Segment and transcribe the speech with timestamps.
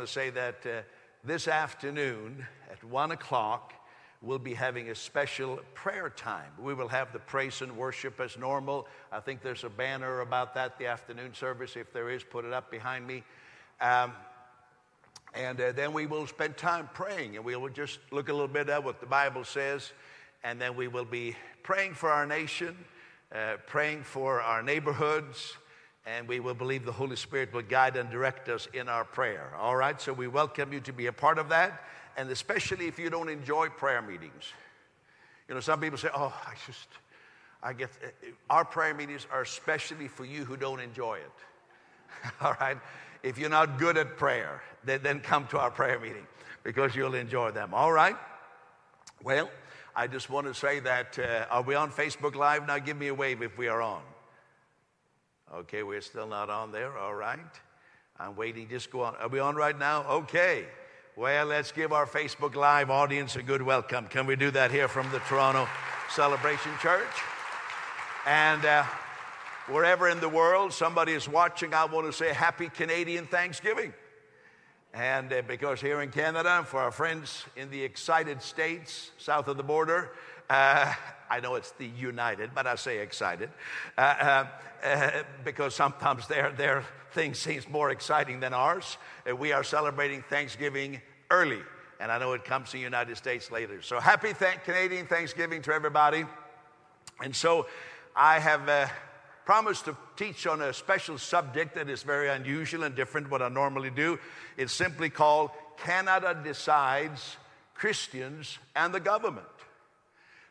[0.00, 0.80] want to say that uh,
[1.24, 3.74] this afternoon at one o'clock,
[4.22, 6.50] we'll be having a special prayer time.
[6.58, 8.86] We will have the praise and worship as normal.
[9.12, 11.76] I think there's a banner about that, the afternoon service.
[11.76, 13.24] If there is, put it up behind me.
[13.78, 14.14] Um,
[15.34, 18.48] and uh, then we will spend time praying and we will just look a little
[18.48, 19.92] bit at what the Bible says.
[20.42, 22.74] And then we will be praying for our nation,
[23.34, 25.58] uh, praying for our neighborhoods,
[26.06, 29.52] and we will believe the Holy Spirit will guide and direct us in our prayer.
[29.58, 31.84] All right, so we welcome you to be a part of that,
[32.16, 34.52] and especially if you don't enjoy prayer meetings.
[35.48, 36.88] You know, some people say, oh, I just,
[37.62, 37.90] I get,
[38.48, 42.32] our prayer meetings are especially for you who don't enjoy it.
[42.40, 42.78] All right,
[43.22, 46.26] if you're not good at prayer, then, then come to our prayer meeting
[46.62, 47.74] because you'll enjoy them.
[47.74, 48.16] All right,
[49.22, 49.50] well,
[49.94, 52.66] I just want to say that, uh, are we on Facebook Live?
[52.66, 54.00] Now give me a wave if we are on.
[55.52, 56.96] Okay, we're still not on there.
[56.96, 57.40] All right.
[58.20, 58.68] I'm waiting.
[58.68, 59.16] Just go on.
[59.16, 60.04] Are we on right now?
[60.04, 60.64] Okay.
[61.16, 64.06] Well, let's give our Facebook Live audience a good welcome.
[64.06, 65.66] Can we do that here from the Toronto
[66.14, 67.02] Celebration Church?
[68.26, 68.84] And uh,
[69.66, 73.92] wherever in the world somebody is watching, I want to say Happy Canadian Thanksgiving.
[74.94, 79.56] And uh, because here in Canada, for our friends in the excited states south of
[79.56, 80.12] the border,
[80.50, 80.92] uh,
[81.30, 83.50] I know it's the United, but I say excited
[83.96, 84.46] uh, uh,
[84.84, 85.10] uh,
[85.44, 88.98] because sometimes their, their thing seems more exciting than ours.
[89.38, 91.60] We are celebrating Thanksgiving early,
[92.00, 93.80] and I know it comes to the United States later.
[93.80, 96.24] So happy th- Canadian Thanksgiving to everybody.
[97.22, 97.66] And so
[98.16, 98.88] I have uh,
[99.44, 103.48] promised to teach on a special subject that is very unusual and different what I
[103.48, 104.18] normally do.
[104.56, 107.36] It's simply called Canada Decides
[107.74, 109.46] Christians and the Government.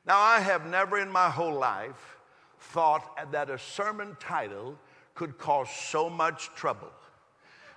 [0.10, 2.18] Now, I have never in my whole life
[2.60, 4.76] thought that a sermon title
[5.14, 6.90] could cause so much trouble.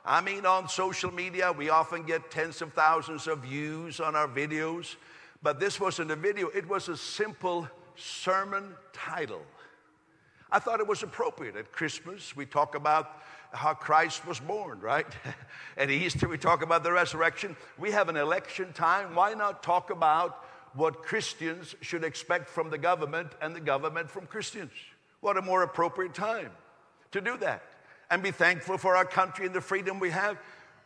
[0.02, 4.27] I mean, on social media, we often get tens of thousands of views on our
[4.27, 4.97] videos,
[5.42, 9.42] but this wasn't a video, it was a simple sermon title.
[10.51, 11.55] I thought it was appropriate.
[11.55, 13.20] At Christmas, we talk about
[13.52, 15.06] how Christ was born, right?
[15.77, 17.55] At Easter, we talk about the resurrection.
[17.79, 19.14] We have an election time.
[19.14, 24.27] Why not talk about what Christians should expect from the government and the government from
[24.27, 24.72] Christians.
[25.20, 26.50] What a more appropriate time
[27.12, 27.62] to do that
[28.10, 30.38] and be thankful for our country and the freedom we have.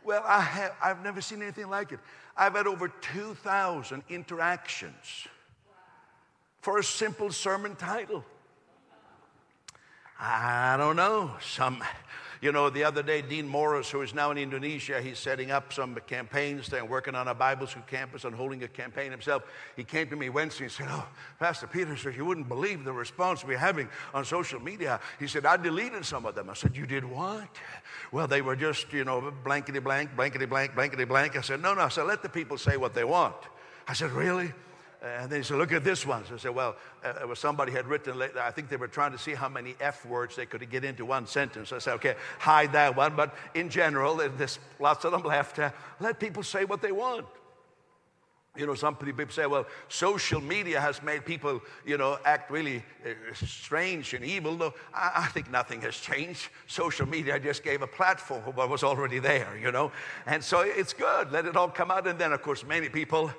[0.05, 1.99] Well, I have, I've never seen anything like it.
[2.37, 5.27] I've had over 2,000 interactions
[6.61, 8.25] for a simple sermon title.
[10.19, 11.33] I don't know.
[11.41, 11.83] Some
[12.41, 15.73] you know, the other day, Dean Morris, who is now in Indonesia, he's setting up
[15.73, 19.43] some campaigns there, working on a Bible school campus and holding a campaign himself.
[19.77, 21.07] He came to me Wednesday and said, Oh,
[21.39, 25.01] Pastor Peter, sir, you wouldn't believe the response we're having on social media.
[25.19, 26.51] He said, I deleted some of them.
[26.51, 27.49] I said, You did what?
[28.13, 31.37] Well, they were just, you know, blankety blank, blankety blank, blankety blank.
[31.37, 31.83] I said, No, no.
[31.83, 33.37] I said, Let the people say what they want.
[33.89, 34.53] I said, Really?
[35.07, 36.25] And then he said, Look at this one.
[36.27, 39.35] So I said, Well, uh, somebody had written, I think they were trying to see
[39.35, 41.73] how many F words they could get into one sentence.
[41.73, 43.15] I said, Okay, hide that one.
[43.15, 45.59] But in general, there's lots of them left.
[45.59, 47.27] Uh, let people say what they want.
[48.57, 52.83] You know, some people say, well, social media has made people, you know, act really
[53.05, 54.57] uh, strange and evil.
[54.57, 56.49] No, I, I, think nothing has changed.
[56.67, 59.93] Social media just gave a platform for what was already there, you know.
[60.25, 61.33] And so it's good.
[61.33, 62.07] Let it all come out.
[62.07, 63.31] And then, of course, many people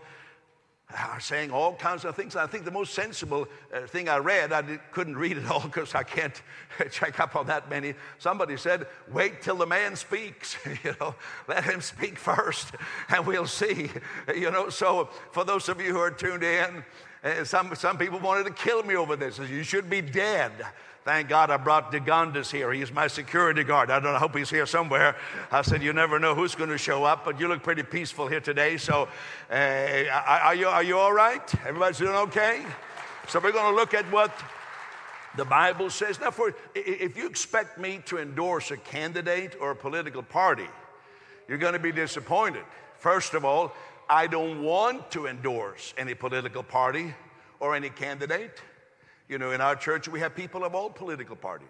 [0.95, 2.35] are saying all kinds of things.
[2.35, 4.61] I think the most sensible uh, thing I read, I
[4.91, 6.41] couldn't read it all because I can't
[6.91, 7.93] check up on that many.
[8.19, 11.13] Somebody said, wait till the man speaks, you know,
[11.47, 12.73] let him speak first
[13.09, 13.89] and we'll see,
[14.35, 14.69] you know.
[14.69, 16.85] So for those of you who are tuned in,
[17.23, 19.39] uh, some, some people wanted to kill me over this.
[19.39, 20.51] You should be dead.
[21.07, 22.69] Thank God I brought Degondas here.
[22.73, 23.89] He's my security guard.
[23.89, 25.15] I don't know, I hope he's here somewhere.
[25.49, 28.27] I said, You never know who's going to show up, but you look pretty peaceful
[28.27, 28.75] here today.
[28.75, 29.07] So,
[29.49, 31.55] uh, are, you, are you all right?
[31.65, 32.65] Everybody's doing okay?
[33.29, 34.37] So, we're going to look at what
[35.37, 36.19] the Bible says.
[36.19, 40.67] Now, for, if you expect me to endorse a candidate or a political party,
[41.47, 42.65] you're going to be disappointed.
[42.97, 43.73] First of all,
[44.09, 47.13] I don't want to endorse any political party
[47.61, 48.61] or any candidate.
[49.29, 51.67] You know, in our church, we have people of all political parties.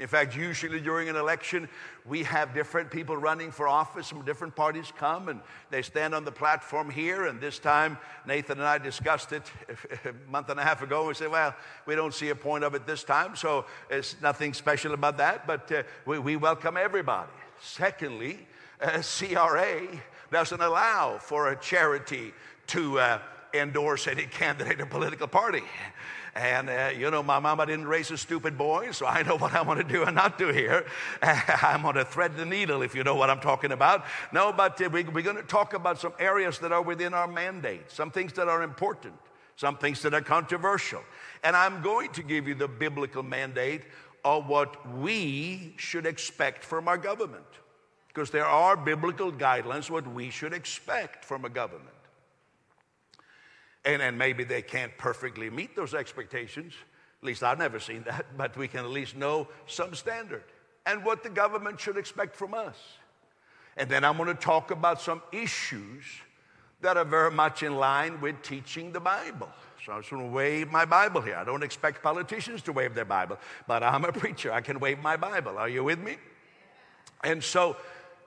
[0.00, 1.68] In fact, usually during an election,
[2.06, 6.24] we have different people running for office from different parties come and they stand on
[6.24, 7.26] the platform here.
[7.26, 9.42] And this time, Nathan and I discussed it
[10.06, 11.06] a month and a half ago.
[11.06, 11.54] We said, well,
[11.84, 15.46] we don't see a point of it this time, so it's nothing special about that,
[15.46, 17.30] but uh, we, we, welcome everybody.
[17.60, 18.38] Secondly,
[18.80, 19.86] uh, CRA
[20.32, 22.32] doesn't allow for a charity
[22.68, 23.18] to uh,
[23.52, 25.62] endorse any candidate or political party.
[26.34, 29.52] And, uh, you know, my mama didn't raise a stupid boy, so I know what
[29.52, 30.86] I'm going to do and not do here.
[31.22, 34.04] I'm going to thread the needle, if you know what I'm talking about.
[34.32, 37.26] No, but uh, we, we're going to talk about some areas that are within our
[37.26, 39.14] mandate, some things that are important,
[39.56, 41.02] some things that are controversial.
[41.42, 43.82] And I'm going to give you the biblical mandate
[44.24, 47.44] of what we should expect from our government.
[48.08, 51.94] Because there are biblical guidelines what we should expect from a government.
[53.84, 56.74] And, and maybe they can't perfectly meet those expectations.
[57.22, 60.44] At least I've never seen that, but we can at least know some standard
[60.86, 62.76] and what the government should expect from us.
[63.76, 66.04] And then I'm going to talk about some issues
[66.80, 69.48] that are very much in line with teaching the Bible.
[69.84, 71.36] So I'm just going to wave my Bible here.
[71.36, 74.52] I don't expect politicians to wave their Bible, but I'm a preacher.
[74.52, 75.58] I can wave my Bible.
[75.58, 76.16] Are you with me?
[77.22, 77.76] And so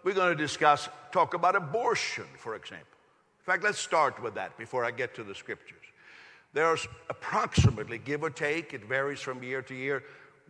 [0.03, 2.92] we're going to discuss, talk about abortion, for example.
[3.43, 5.83] In fact, let's start with that before I get to the scriptures.
[6.53, 10.03] There's approximately, give or take, it varies from year to year,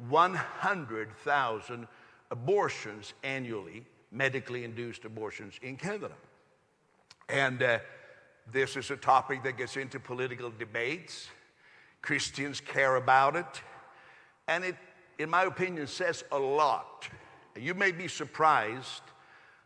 [0.10, 1.88] 100,000
[2.30, 6.12] abortions annually, medically induced abortions in Canada.
[7.30, 7.80] And uh,
[8.52, 11.30] this is a topic that gets into political debates.
[12.04, 13.62] Christians care about it.
[14.48, 14.76] And it,
[15.18, 17.10] in my opinion, says a lot.
[17.56, 19.02] You may be surprised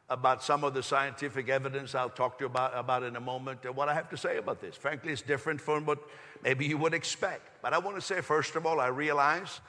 [0.10, 3.66] about some of the scientific evidence I'll talk to you about, about in a moment
[3.66, 4.76] and what I have to say about this.
[4.76, 6.00] Frankly, it's different from what
[6.44, 7.62] maybe you would expect.
[7.62, 9.60] But I want to say, first of all, I realize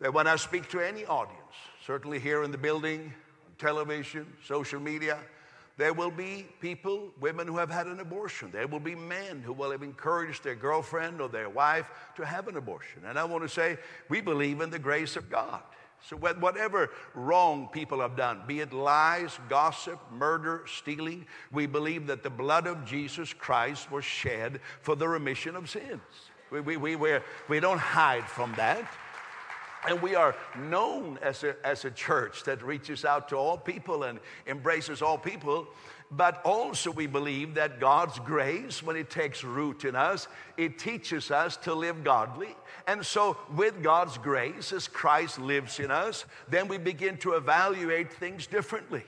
[0.00, 1.40] that when I speak to any audience,
[1.84, 3.12] certainly here in the building,
[3.46, 5.18] on television, social media,
[5.76, 8.50] there will be people, women who have had an abortion.
[8.52, 12.48] There will be men who will have encouraged their girlfriend or their wife to have
[12.48, 13.02] an abortion.
[13.06, 13.78] And I want to say,
[14.08, 15.62] we believe in the grace of God.
[16.06, 22.22] So, whatever wrong people have done, be it lies, gossip, murder, stealing, we believe that
[22.22, 26.00] the blood of Jesus Christ was shed for the remission of sins.
[26.50, 27.18] We, we, we, we,
[27.48, 28.88] we don't hide from that.
[29.86, 34.04] And we are known as a, as a church that reaches out to all people
[34.04, 35.68] and embraces all people.
[36.10, 40.26] But also, we believe that God's grace, when it takes root in us,
[40.56, 42.56] it teaches us to live godly.
[42.86, 48.10] And so, with God's grace, as Christ lives in us, then we begin to evaluate
[48.10, 49.04] things differently.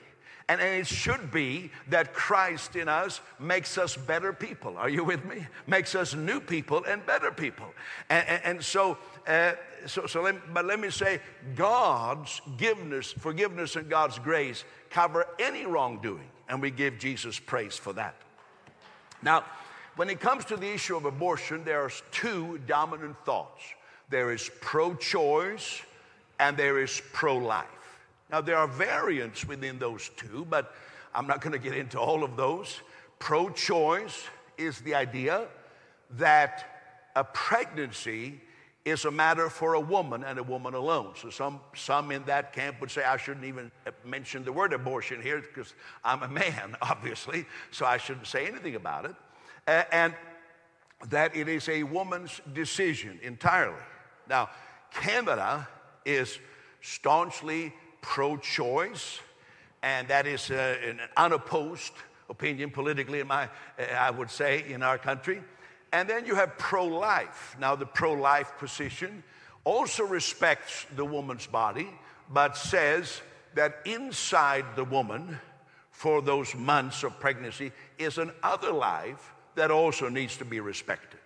[0.47, 4.77] And, it should be that Christ in us makes us better people.
[4.77, 5.47] Are you with me?
[5.65, 7.73] Makes us new people and better people.
[8.09, 9.53] And, and, and so, uh,
[9.85, 11.21] so, so let, but let me say,
[11.55, 17.93] God's forgiveness, forgiveness and God's grace cover any wrongdoing, and we give Jesus praise for
[17.93, 18.13] that.
[19.23, 19.45] Now,
[19.95, 23.63] when it comes to the issue of abortion, there are two dominant thoughts
[24.09, 25.81] there is pro choice
[26.37, 27.65] and there is pro life.
[28.29, 30.75] Now, there are variants within those two, but
[31.15, 32.81] I'm not going to get into all of those.
[33.19, 34.25] Pro choice
[34.57, 35.47] is the idea
[36.17, 36.65] that
[37.15, 38.41] a pregnancy
[38.83, 41.13] is a matter for a woman and a woman alone.
[41.15, 43.71] So some, some in that camp would say, I shouldn't even
[44.03, 45.73] mention the word abortion here because
[46.03, 49.15] I'm a man, obviously, so I shouldn't say anything about it.
[49.91, 50.15] and
[51.09, 53.81] that it is a woman's decision entirely.
[54.29, 54.49] Now,
[54.91, 55.67] Canada
[56.05, 56.37] is
[56.81, 59.19] staunchly pro choice,
[59.81, 61.93] and that is uh, an unopposed
[62.29, 63.49] opinion politically, in my,
[63.95, 65.41] I would say, in our country.
[65.91, 67.55] And then you have pro life.
[67.59, 69.23] Now, the pro life position
[69.63, 71.89] also respects the woman's body,
[72.29, 73.21] but says
[73.55, 75.37] that inside the woman,
[75.91, 81.19] for those months of pregnancy, is an other life that also needs to be respected.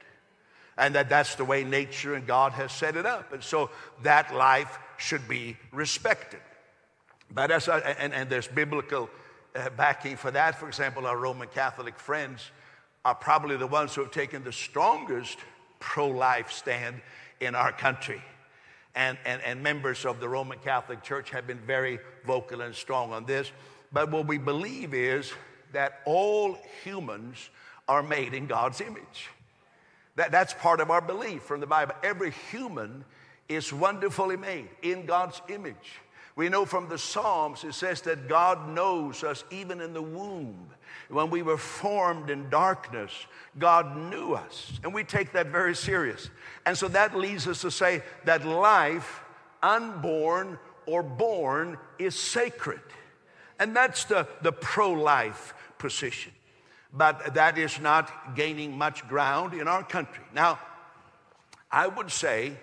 [0.77, 3.31] And that that's the way nature and God has set it up.
[3.31, 3.69] And so
[4.03, 6.41] that life should be respected.
[7.31, 9.10] But as I, and, and there's biblical
[9.55, 10.60] uh, backing for that.
[10.60, 12.51] For example, our Roman Catholic friends
[13.05, 15.38] are probably the ones who have taken the strongest
[15.79, 17.00] pro life stand
[17.39, 18.21] in our country.
[18.95, 23.13] And, and, and members of the Roman Catholic Church have been very vocal and strong
[23.13, 23.51] on this.
[23.93, 25.31] But what we believe is
[25.74, 27.50] that all humans
[27.88, 29.29] are made in God's image.
[30.15, 31.93] That, that's part of our belief from the Bible.
[32.03, 33.05] Every human
[33.47, 36.00] is wonderfully made in God's image.
[36.36, 40.68] We know from the Psalms, it says that God knows us even in the womb.
[41.10, 43.12] When we were formed in darkness,
[43.58, 44.74] God knew us.
[44.84, 46.30] And we take that very serious.
[46.65, 49.24] And so that leads us to say that life,
[49.63, 52.82] unborn or born, is sacred.
[53.58, 56.34] And that's the, the pro life position.
[56.92, 60.24] But that is not gaining much ground in our country.
[60.34, 60.60] Now,
[61.72, 62.54] I would say,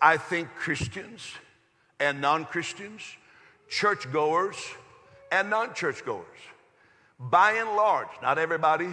[0.00, 1.32] I think Christians
[2.00, 3.02] and non Christians,
[3.68, 4.56] churchgoers
[5.32, 6.26] and non churchgoers,
[7.18, 8.88] by and large, not everybody,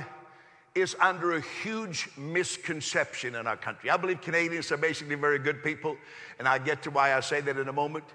[0.76, 3.90] is under a huge misconception in our country.
[3.90, 5.98] I believe Canadians are basically very good people,
[6.40, 8.06] and I'll get to why I say that in a moment.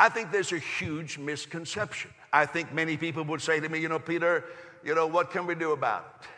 [0.00, 2.10] I think there's a huge misconception.
[2.32, 4.44] I think many people would say to me, you know, Peter,
[4.84, 6.28] you know, what can we do about it?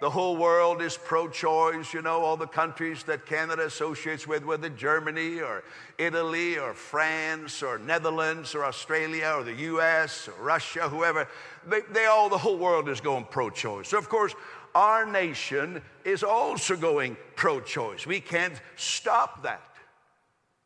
[0.00, 4.46] The whole world is pro choice, you know, all the countries that Canada associates with,
[4.46, 5.62] whether Germany or
[5.98, 11.28] Italy or France or Netherlands or Australia or the US or Russia, whoever,
[11.66, 13.88] they, they all, the whole world is going pro choice.
[13.88, 14.34] So, of course,
[14.74, 18.06] our nation is also going pro choice.
[18.06, 19.60] We can't stop that.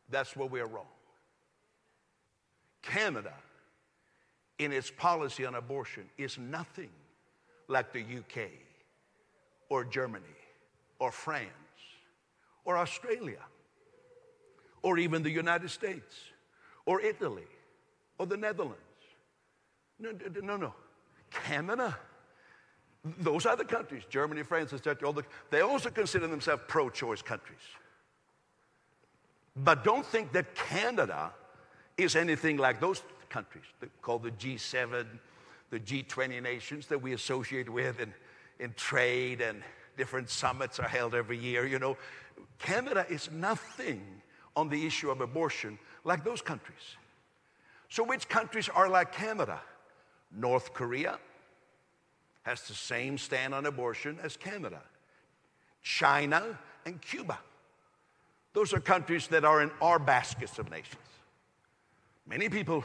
[0.09, 0.85] That's where we're wrong.
[2.81, 3.33] Canada,
[4.59, 6.89] in its policy on abortion, is nothing
[7.67, 8.49] like the UK
[9.69, 10.25] or Germany
[10.99, 11.49] or France
[12.63, 13.43] or Australia
[14.81, 16.15] or even the United States
[16.85, 17.47] or Italy
[18.17, 18.79] or the Netherlands.
[19.99, 20.73] No, no, no.
[21.31, 21.97] Canada.
[23.19, 25.13] Those other countries, Germany, France, etc.,
[25.51, 27.59] they also consider themselves pro choice countries.
[29.55, 31.31] But don't think that Canada
[31.97, 33.63] is anything like those countries
[34.01, 35.05] called the G7,
[35.69, 38.13] the G20 nations that we associate with in,
[38.59, 39.63] in trade and
[39.97, 41.65] different summits are held every year.
[41.65, 41.97] You know,
[42.59, 44.01] Canada is nothing
[44.55, 46.95] on the issue of abortion like those countries.
[47.89, 49.59] So, which countries are like Canada?
[50.35, 51.17] North Korea
[52.43, 54.81] has the same stand on abortion as Canada,
[55.81, 57.39] China and Cuba.
[58.53, 61.01] Those are countries that are in our baskets of nations.
[62.27, 62.83] Many people,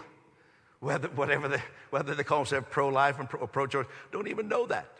[0.81, 4.67] whether, whatever they, whether they call themselves pro life or pro choice, don't even know
[4.67, 5.00] that.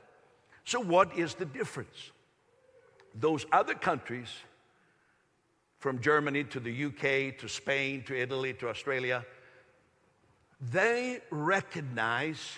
[0.65, 2.11] So, what is the difference?
[3.15, 4.29] Those other countries,
[5.81, 9.25] from Germany to the UK to Spain to Italy to Australia,
[10.61, 12.53] they recognize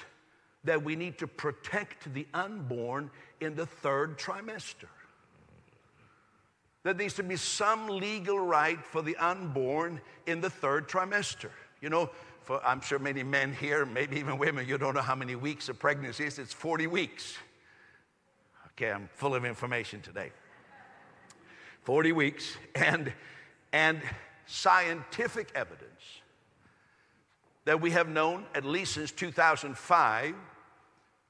[0.65, 4.89] that we need to protect the unborn in the third trimester.
[6.83, 11.51] There needs to be some legal right for the unborn in the third trimester.
[11.81, 12.11] You know,
[12.43, 15.69] for I'm sure many men here, maybe even women, you don't know how many weeks
[15.69, 16.41] a pregnancy is.
[16.41, 17.37] It's 40 weeks.
[18.77, 20.33] Okay, I'm um, full of information today.
[21.83, 23.13] 40 weeks, and,
[23.73, 24.01] and
[24.47, 25.91] scientific evidence
[27.65, 30.35] that we have known at least since 2005,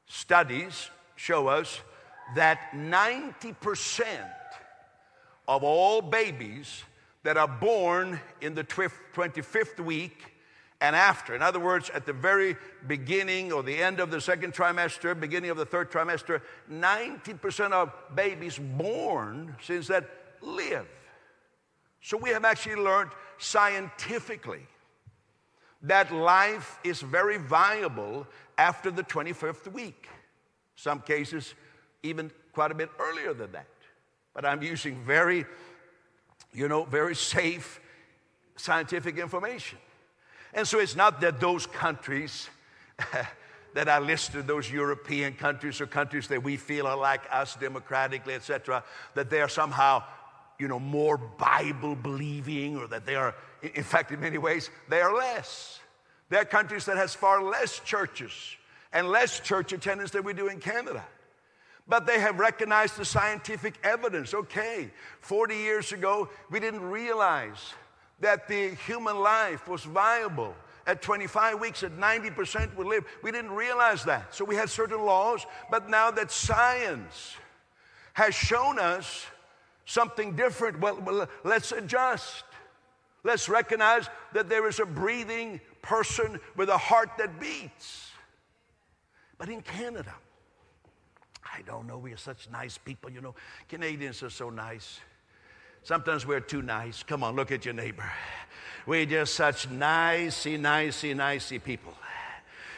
[0.07, 1.81] studies show us
[2.37, 4.07] that 90%
[5.49, 6.85] of all babies
[7.25, 10.32] that are born in the 25th week
[10.83, 11.33] and after.
[11.33, 12.57] In other words, at the very
[12.89, 17.95] beginning or the end of the second trimester, beginning of the third trimester, 90% of
[18.17, 20.11] babies born since that
[20.41, 20.89] live.
[22.01, 24.67] So we have actually learned scientifically
[25.83, 28.27] that life is very viable
[28.59, 30.09] after the 25th week.
[30.75, 31.55] Some cases,
[32.03, 33.69] even quite a bit earlier than that.
[34.35, 35.47] But I'm using very,
[36.53, 37.81] you know, very safe
[38.57, 39.79] scientific information.
[40.53, 42.49] And so it's not that those countries
[43.75, 48.35] that I listed, those European countries or countries that we feel are like us democratically,
[48.35, 50.03] etc., that they are somehow,
[50.59, 55.01] you know, more Bible believing or that they are, in fact, in many ways, they
[55.01, 55.81] are less.
[56.29, 58.33] There are countries that has far less churches
[58.93, 61.05] and less church attendance than we do in Canada.
[61.89, 64.35] But they have recognized the scientific evidence.
[64.35, 64.91] Okay,
[65.21, 67.75] 40 years ago, we didn't realize
[68.23, 70.55] that the human life was viable.
[70.87, 73.05] At 25 weeks, at 90% would live.
[73.23, 74.35] We didn't realize that.
[74.35, 77.37] So we had certain laws, but now that science
[78.15, 79.27] has shown us
[79.85, 82.45] something different, well, let's adjust.
[83.23, 88.11] Let's recognize that there is a breathing person with a heart that beats.
[89.39, 90.15] But in Canada,
[91.45, 93.35] I don't know, we are such nice people, you know.
[93.69, 95.01] Canadians are so nice.
[95.85, 97.03] Sometimes we're too nice.
[97.03, 98.11] Come on, look at your neighbor.
[98.87, 101.95] We're just such nicey, nicey, nicey people.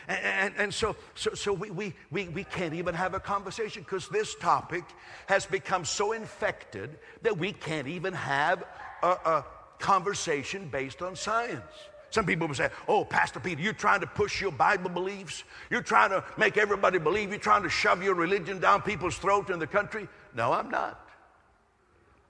[0.09, 3.83] And, and, and, so, so, so we, we, we, we can't even have a conversation
[3.83, 4.85] because this topic
[5.27, 8.65] has become so infected that we can't even have
[9.03, 9.45] a, a
[9.79, 11.63] conversation based on science.
[12.11, 15.43] Some people will say, Oh, Pastor Peter, you're trying to push your Bible beliefs.
[15.71, 17.31] You're trying to make everybody believe.
[17.31, 20.07] You're trying to shove your religion down people's throats in the country.
[20.35, 21.04] No, I'm not.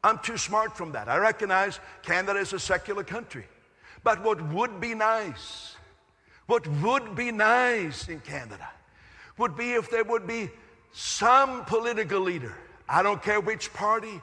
[0.05, 1.09] I'm too smart from that.
[1.09, 3.47] I recognize Canada is a secular country.
[4.05, 5.77] But what would be nice,
[6.47, 8.69] what would be nice in Canada
[9.39, 10.51] would be if there would be
[10.93, 12.55] some political leader,
[12.87, 14.21] I don't care which party,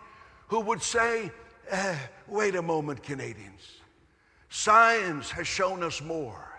[0.50, 1.32] who would say,
[1.70, 1.98] eh,
[2.28, 3.82] wait a moment, Canadians.
[4.50, 6.51] Science has shown us more.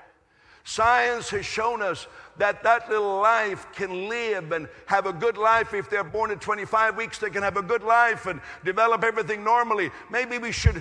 [0.64, 2.06] Science has shown us
[2.38, 5.74] that that little life can live and have a good life.
[5.74, 9.42] If they're born at 25 weeks, they can have a good life and develop everything
[9.42, 9.90] normally.
[10.10, 10.80] Maybe we should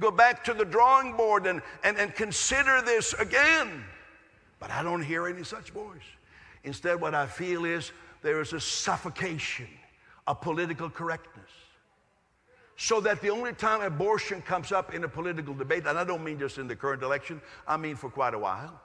[0.00, 3.84] go back to the drawing board and, and, and consider this again.
[4.58, 6.02] But I don't hear any such voice.
[6.64, 9.68] Instead, what I feel is there is a suffocation
[10.26, 11.50] of political correctness.
[12.76, 16.22] So that the only time abortion comes up in a political debate, and I don't
[16.22, 18.80] mean just in the current election, I mean for quite a while,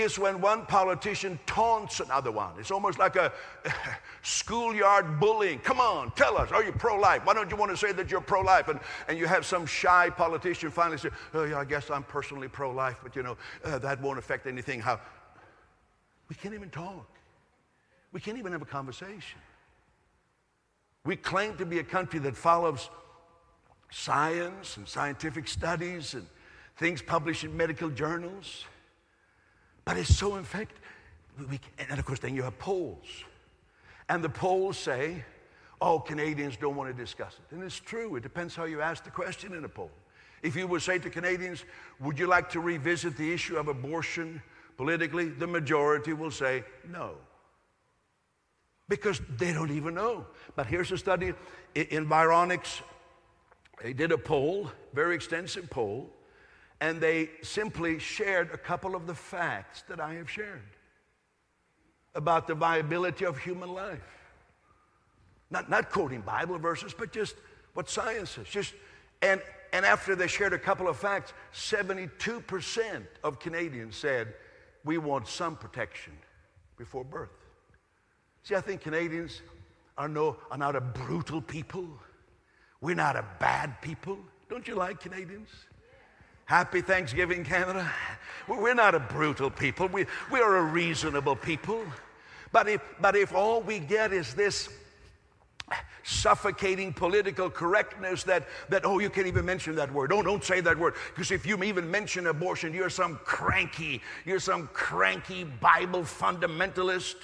[0.00, 2.52] is when one politician taunts another one.
[2.58, 3.32] It's almost like a
[4.22, 5.58] schoolyard bullying.
[5.60, 7.24] Come on, tell us, are you pro life?
[7.24, 8.68] Why don't you want to say that you're pro life?
[8.68, 12.48] And, and you have some shy politician finally say, Oh, yeah, I guess I'm personally
[12.48, 14.80] pro life, but you know, uh, that won't affect anything.
[14.80, 15.00] How?
[16.28, 17.08] We can't even talk,
[18.12, 19.40] we can't even have a conversation.
[21.04, 22.90] We claim to be a country that follows
[23.90, 26.26] science and scientific studies and
[26.76, 28.66] things published in medical journals.
[29.88, 30.76] But it's so in fact,
[31.48, 33.06] we, and of course, then you have polls.
[34.10, 35.24] And the polls say,
[35.80, 37.54] oh, Canadians don't want to discuss it.
[37.54, 38.14] And it's true.
[38.16, 39.90] It depends how you ask the question in a poll.
[40.42, 41.64] If you would say to Canadians,
[42.00, 44.42] would you like to revisit the issue of abortion
[44.76, 45.30] politically?
[45.30, 47.12] The majority will say no.
[48.90, 50.26] Because they don't even know.
[50.54, 51.32] But here's a study
[51.74, 52.82] Environics.
[53.82, 56.10] They did a poll, very extensive poll,
[56.80, 60.62] and they simply shared a couple of the facts that I have shared
[62.14, 64.00] about the viability of human life.
[65.50, 67.34] Not, not quoting Bible verses, but just
[67.74, 68.46] what science says.
[68.48, 68.74] Just,
[69.22, 69.40] and,
[69.72, 74.34] and after they shared a couple of facts, 72% of Canadians said,
[74.84, 76.12] We want some protection
[76.76, 77.30] before birth.
[78.42, 79.42] See, I think Canadians
[79.96, 81.88] are, no, are not a brutal people.
[82.80, 84.18] We're not a bad people.
[84.48, 85.48] Don't you like Canadians?
[86.48, 87.92] Happy Thanksgiving, Canada.
[88.48, 89.86] We're not a brutal people.
[89.88, 91.84] We, we are a reasonable people.
[92.52, 94.70] But if, but if all we get is this
[96.04, 100.10] suffocating political correctness that, that, oh, you can't even mention that word.
[100.10, 100.94] Oh, don't say that word.
[101.14, 107.16] Because if you even mention abortion, you're some cranky, you're some cranky Bible fundamentalist.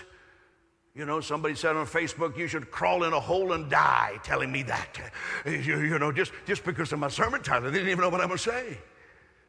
[0.95, 4.52] You know, somebody said on Facebook, you should crawl in a hole and die, telling
[4.52, 5.00] me that.
[5.47, 8.21] You, you know, just, just because of my sermon title, they didn't even know what
[8.21, 8.78] I'm going to say.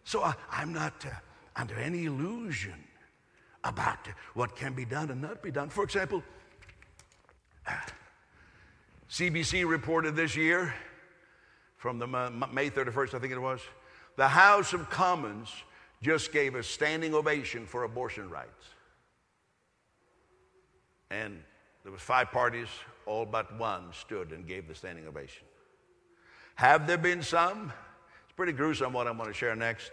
[0.05, 1.09] So I, am not uh,
[1.55, 2.75] under any illusion
[3.63, 5.69] about what can be done and not be done.
[5.69, 6.23] For example,
[9.09, 10.73] CBC reported this year
[11.77, 13.61] from the May 31st, I think it was,
[14.15, 15.49] the House of Commons
[16.03, 18.65] just gave a standing ovation for abortion rights.
[21.09, 21.41] And
[21.83, 22.67] there was five parties,
[23.07, 25.45] all but one stood and gave the standing ovation.
[26.55, 27.73] Have there been some
[28.35, 29.91] pretty gruesome what I'm going to share next.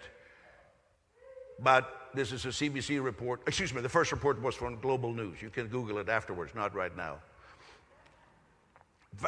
[1.60, 3.42] But this is a CBC report.
[3.46, 5.40] Excuse me, the first report was from Global News.
[5.40, 7.18] You can Google it afterwards, not right now.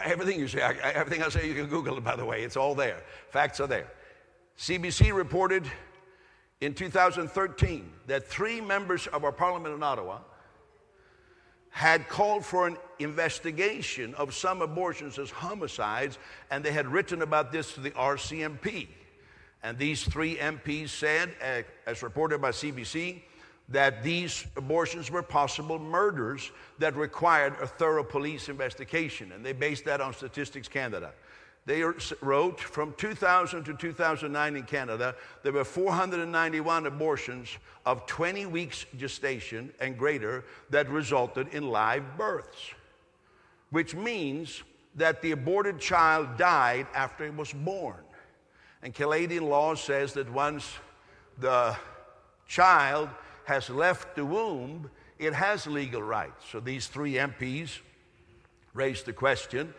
[0.02, 2.42] Everything you say, I, everything I say, you can Google it, by the way.
[2.42, 3.02] It's all there.
[3.30, 3.86] Facts are there.
[4.58, 5.64] CBC reported
[6.60, 10.20] in 2013 that three members of our parliament in Ottawa
[11.68, 16.18] had called for an investigation of some abortions as homicides,
[16.50, 18.88] and they had written about this to the RCMP.
[19.64, 23.22] And these three MPs said, uh, as reported by CBC,
[23.70, 29.32] that these abortions were possible murders that required a thorough police investigation.
[29.32, 31.12] And they based that on Statistics Canada.
[31.64, 31.82] They
[32.20, 37.48] wrote from 2000 to 2009 in Canada, there were 491 abortions
[37.86, 42.74] of 20 weeks gestation and greater that resulted in live births,
[43.70, 44.62] which means
[44.94, 48.03] that the aborted child died after it was born.
[48.84, 50.70] And Canadian law says that once
[51.38, 51.74] the
[52.46, 53.08] child
[53.46, 56.44] has left the womb, it has legal rights.
[56.52, 57.78] So these three MPs
[58.74, 59.72] raised the question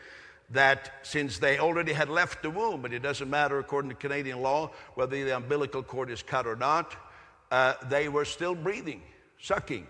[0.50, 4.42] that since they already had left the womb, and it doesn't matter according to Canadian
[4.42, 6.96] law whether the umbilical cord is cut or not,
[7.52, 9.04] uh, they were still breathing,
[9.40, 9.86] sucking,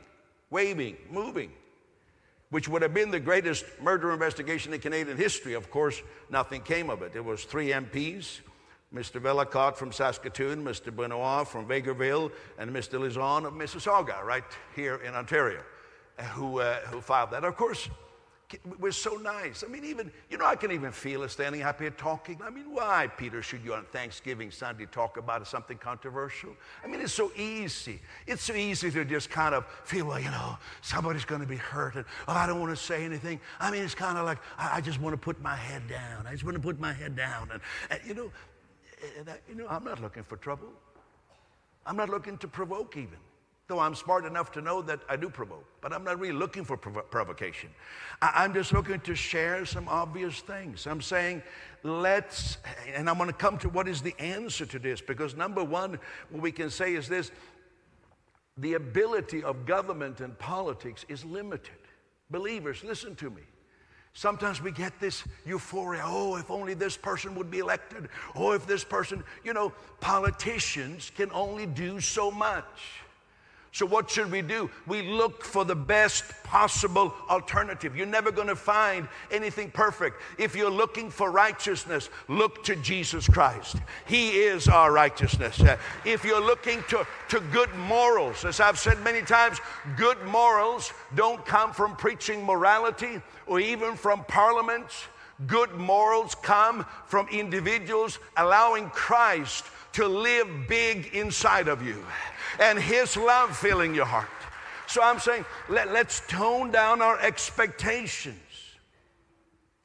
[0.49, 1.53] waving, moving,
[2.49, 5.53] which would have been the greatest murder investigation in Canadian history.
[5.53, 7.15] Of course, nothing came of it.
[7.15, 8.39] It was three MPs
[8.95, 9.21] Mr.
[9.21, 10.95] Vellacott from Saskatoon, Mr.
[10.95, 12.97] Benoit from Vegreville, and Mr.
[12.97, 15.61] Lizon of Mississauga, right here in Ontario,
[16.17, 17.43] uh, who, uh, who filed that.
[17.43, 17.89] Of course,
[18.79, 19.63] was so nice.
[19.63, 22.39] I mean, even, you know, I can even feel us standing up here talking.
[22.43, 26.55] I mean, why, Peter, should you on Thanksgiving Sunday talk about something controversial?
[26.83, 27.99] I mean, it's so easy.
[28.27, 31.57] It's so easy to just kind of feel, well, you know, somebody's going to be
[31.57, 33.39] hurt, and oh, I don't want to say anything.
[33.59, 36.27] I mean, it's kind of like, I, I just want to put my head down.
[36.27, 37.49] I just want to put my head down.
[37.51, 38.31] And, and you know,
[39.17, 40.69] and I, you know, I'm not looking for trouble.
[41.85, 43.17] I'm not looking to provoke even.
[43.67, 46.63] Though I'm smart enough to know that I do provoke, but I'm not really looking
[46.63, 47.69] for prov- provocation.
[48.21, 50.85] I- am just looking to share some obvious things.
[50.85, 51.41] I'm saying,
[51.81, 52.59] let's,
[52.93, 55.97] and I'm going to come to what is the answer to this, because number one,
[56.29, 57.31] what we can say is this
[58.57, 61.75] the ability of government and politics is limited.
[62.29, 63.41] Believers, listen to me.
[64.15, 66.01] Sometimes we get this euphoria.
[66.05, 68.07] Oh, if only this person would be elected.
[68.33, 72.63] Oh, if this person, you know, politicians can only do so much.
[73.75, 74.69] So, what should we do?
[74.87, 77.93] We look for the best possible alternative.
[77.93, 80.21] You're never going to find anything perfect.
[80.37, 83.75] If you're looking for righteousness, look to Jesus Christ.
[84.05, 85.59] He is our righteousness.
[85.59, 89.59] Uh, if you're looking to, to good morals, as I've said many times,
[89.97, 95.03] good morals don't come from preaching morality or even from parliaments.
[95.47, 102.03] Good morals come from individuals allowing Christ to live big inside of you
[102.59, 104.29] and His love filling your heart.
[104.87, 108.37] So I'm saying, let, let's tone down our expectations.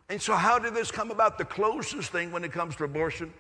[0.09, 1.39] And so, how did this come about?
[1.39, 3.33] The closest thing when it comes to abortion,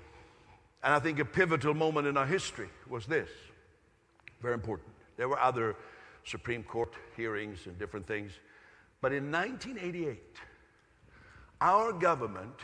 [0.82, 3.28] and I think a pivotal moment in our history was this
[4.40, 4.88] very important.
[5.16, 5.76] There were other
[6.24, 8.32] Supreme Court hearings and different things.
[9.00, 10.18] But in 1988,
[11.60, 12.54] our government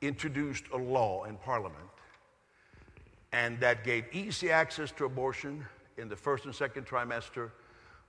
[0.00, 1.89] introduced a law in Parliament,
[3.32, 5.64] and that gave easy access to abortion
[5.96, 7.50] in the first and second trimester,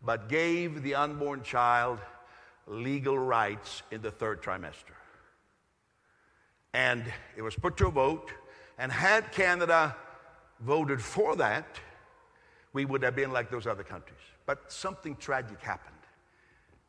[0.03, 1.99] but gave the unborn child
[2.67, 4.95] legal rights in the third trimester.
[6.73, 7.03] And
[7.36, 8.31] it was put to a vote,
[8.77, 9.95] and had Canada
[10.62, 11.79] voted for that,
[12.73, 14.19] we would have been like those other countries.
[14.45, 15.95] But something tragic happened.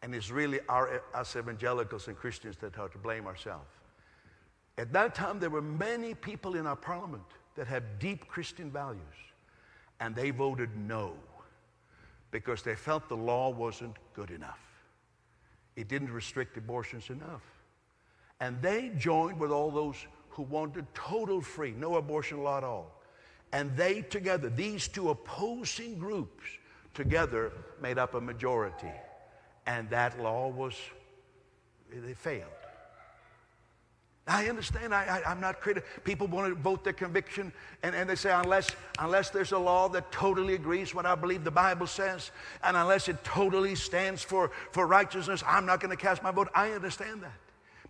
[0.02, 3.70] And it's really our, us evangelicals and Christians that are to blame ourselves.
[4.78, 7.24] At that time, there were many people in our parliament
[7.56, 9.02] that had deep Christian values
[10.00, 11.12] and they voted no
[12.30, 14.58] because they felt the law wasn't good enough.
[15.76, 17.42] It didn't restrict abortions enough.
[18.40, 19.96] And they joined with all those
[20.30, 22.90] who wanted total free, no abortion law at all.
[23.52, 26.44] And they together, these two opposing groups
[26.94, 28.90] together made up a majority.
[29.66, 30.74] And that law was,
[31.94, 32.50] they failed.
[34.26, 34.94] I understand.
[34.94, 35.88] I, am not critical.
[36.04, 39.88] People want to vote their conviction, and, and they say, unless, unless there's a law
[39.88, 42.30] that totally agrees what I believe the Bible says,
[42.62, 46.48] and unless it totally stands for, for righteousness, I'm not going to cast my vote.
[46.54, 47.32] I understand that.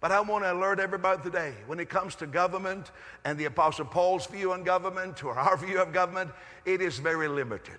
[0.00, 2.90] But I want to alert everybody today when it comes to government
[3.24, 6.32] and the Apostle Paul's view on government or our view of government,
[6.64, 7.78] it is very limited.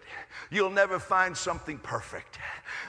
[0.49, 2.37] You'll never find something perfect.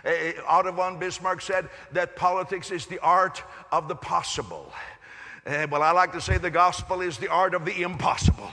[0.05, 4.73] Eh, eh, Otto von Bismarck said that politics is the art of the possible.
[5.47, 8.51] Uh, well, I like to say the gospel is the art of the impossible.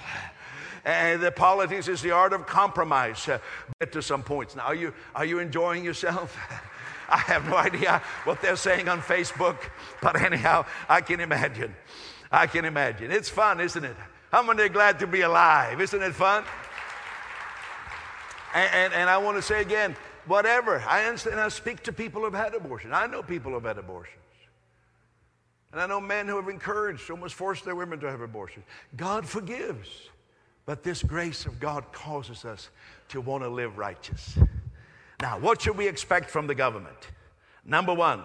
[0.84, 3.28] And the politics is the art of compromise.
[3.28, 3.40] Uh,
[3.80, 4.56] get to some points.
[4.56, 6.38] Now, are you, are you enjoying yourself?
[7.10, 9.58] I have no idea what they're saying on Facebook,
[10.02, 11.76] but anyhow, I can imagine.
[12.32, 13.12] I can imagine.
[13.12, 13.96] It's fun, isn't it?
[14.32, 15.82] How many are glad to be alive?
[15.82, 16.46] Isn't it fun?
[18.54, 20.84] And, and, and I want to say again, whatever.
[20.88, 21.40] I understand.
[21.40, 22.94] I speak to people who've had abortion.
[22.94, 24.21] I know people who've had abortion.
[25.72, 28.66] And I know men who have encouraged, almost forced their women to have abortions.
[28.98, 30.10] God forgives.
[30.66, 32.70] But this grace of God causes us
[33.10, 34.38] to want to live righteous.
[35.22, 36.98] Now, what should we expect from the government?
[37.66, 38.24] Number one,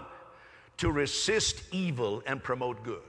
[0.78, 3.02] to resist evil and promote good.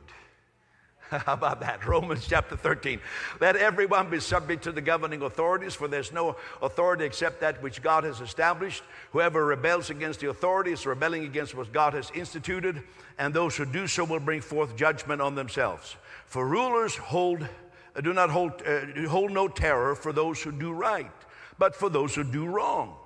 [1.09, 1.85] How about that?
[1.87, 2.99] Romans chapter 13.
[3.39, 7.81] Let everyone be subject to the governing authorities, for there's no authority except that which
[7.81, 8.83] God has established.
[9.11, 12.83] Whoever rebels against the authority is rebelling against what God has instituted,
[13.17, 15.95] and those who do so will bring forth judgment on themselves.
[16.25, 17.47] For rulers hold,
[17.95, 21.11] uh, do not hold, uh, hold no terror for those who do right,
[21.57, 22.97] but for those who do wrong.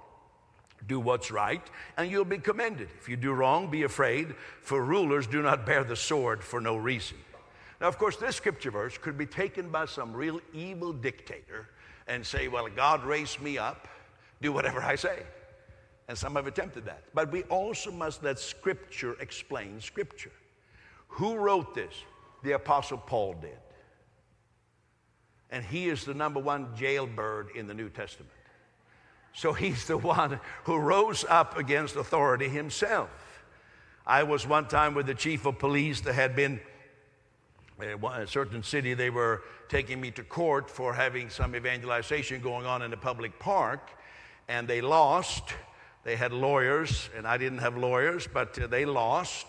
[0.87, 1.61] Do what's right,
[1.97, 2.89] and you'll be commended.
[2.99, 4.33] If you do wrong, be afraid,
[4.63, 7.17] for rulers do not bear the sword for no reason.
[7.81, 11.67] Now, of course, this scripture verse could be taken by some real evil dictator
[12.07, 13.87] and say, Well, God raised me up,
[14.39, 15.23] do whatever I say.
[16.07, 17.03] And some have attempted that.
[17.15, 20.31] But we also must let scripture explain scripture.
[21.07, 21.93] Who wrote this?
[22.43, 23.57] The Apostle Paul did.
[25.49, 28.31] And he is the number one jailbird in the New Testament.
[29.33, 33.09] So he's the one who rose up against authority himself.
[34.05, 36.59] I was one time with the chief of police that had been
[37.81, 42.81] a certain city, they were taking me to court for having some evangelization going on
[42.81, 43.91] in a public park,
[44.47, 45.53] and they lost.
[46.03, 49.47] They had lawyers, and I didn't have lawyers, but uh, they lost.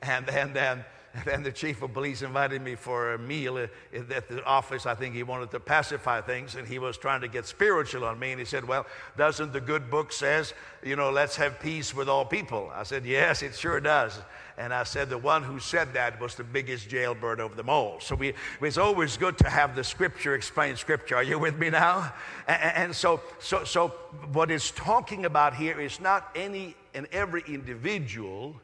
[0.00, 0.84] And then, then
[1.24, 4.86] then the chief of police invited me for a meal at the office.
[4.86, 8.18] I think he wanted to pacify things, and he was trying to get spiritual on
[8.18, 8.32] me.
[8.32, 12.08] And he said, "Well, doesn't the good book says, you know, let's have peace with
[12.08, 14.18] all people?" I said, "Yes, it sure does."
[14.58, 18.00] And I said, the one who said that was the biggest jailbird of them all.
[18.00, 21.16] So we, it's always good to have the scripture explain scripture.
[21.16, 22.12] Are you with me now?
[22.46, 23.88] And, and so, so, so
[24.32, 28.60] what it's talking about here is not any and every individual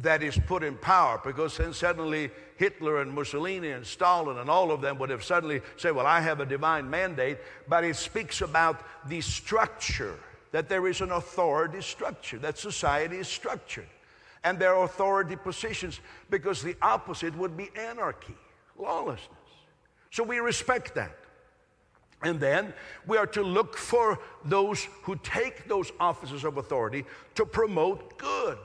[0.00, 4.72] that is put in power because then suddenly Hitler and Mussolini and Stalin and all
[4.72, 8.40] of them would have suddenly said, Well, I have a divine mandate, but it speaks
[8.40, 10.18] about the structure,
[10.50, 13.86] that there is an authority structure, that society is structured
[14.44, 18.34] and their authority positions because the opposite would be anarchy,
[18.78, 19.28] lawlessness.
[20.10, 21.16] So we respect that.
[22.22, 22.72] And then
[23.06, 27.04] we are to look for those who take those offices of authority
[27.34, 28.58] to promote good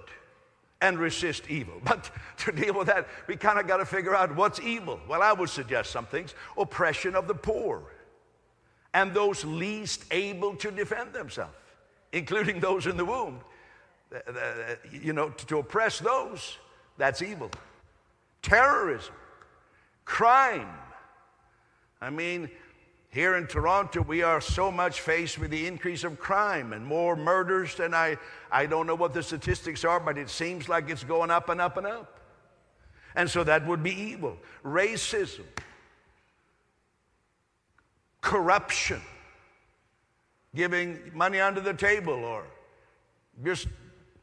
[0.81, 1.75] and resist evil.
[1.83, 4.99] But to deal with that, we kind of got to figure out what's evil.
[5.07, 7.83] Well, I would suggest some things oppression of the poor
[8.93, 11.53] and those least able to defend themselves,
[12.11, 13.41] including those in the womb
[14.11, 16.57] uh, uh, uh, you know, to, to oppress those,
[16.97, 17.51] that's evil.
[18.41, 19.13] Terrorism,
[20.03, 20.69] crime.
[22.01, 22.49] I mean,
[23.11, 27.15] here in Toronto, we are so much faced with the increase of crime and more
[27.15, 28.17] murders than I,
[28.51, 31.59] I don't know what the statistics are, but it seems like it's going up and
[31.59, 32.19] up and up.
[33.15, 34.37] And so that would be evil.
[34.63, 35.45] Racism,
[38.21, 39.01] corruption,
[40.53, 42.43] giving money under the table, or
[43.43, 43.67] just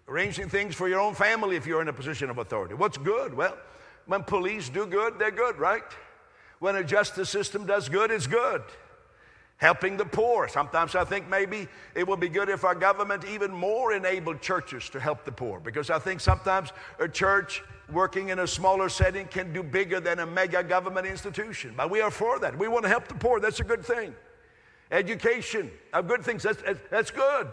[0.06, 2.74] arranging things for your own family if you're in a position of authority.
[2.74, 3.34] What's good?
[3.34, 3.58] Well,
[4.06, 5.82] when police do good, they're good, right?
[6.58, 8.62] When a justice system does good, it's good.
[9.58, 10.48] Helping the poor.
[10.48, 14.90] Sometimes I think maybe it would be good if our government even more enabled churches
[14.90, 19.26] to help the poor because I think sometimes a church working in a smaller setting
[19.26, 21.72] can do bigger than a mega government institution.
[21.74, 22.58] But we are for that.
[22.58, 23.40] We want to help the poor.
[23.40, 24.14] That's a good thing.
[24.90, 26.42] Education are good things.
[26.42, 27.48] That's, that's good.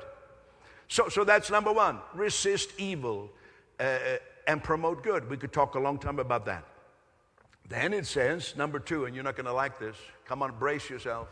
[0.87, 3.29] So, so that's number one resist evil
[3.79, 3.97] uh, uh,
[4.47, 5.29] and promote good.
[5.29, 6.65] We could talk a long time about that.
[7.69, 9.95] Then it says, number two, and you're not going to like this.
[10.25, 11.29] Come on, brace yourself.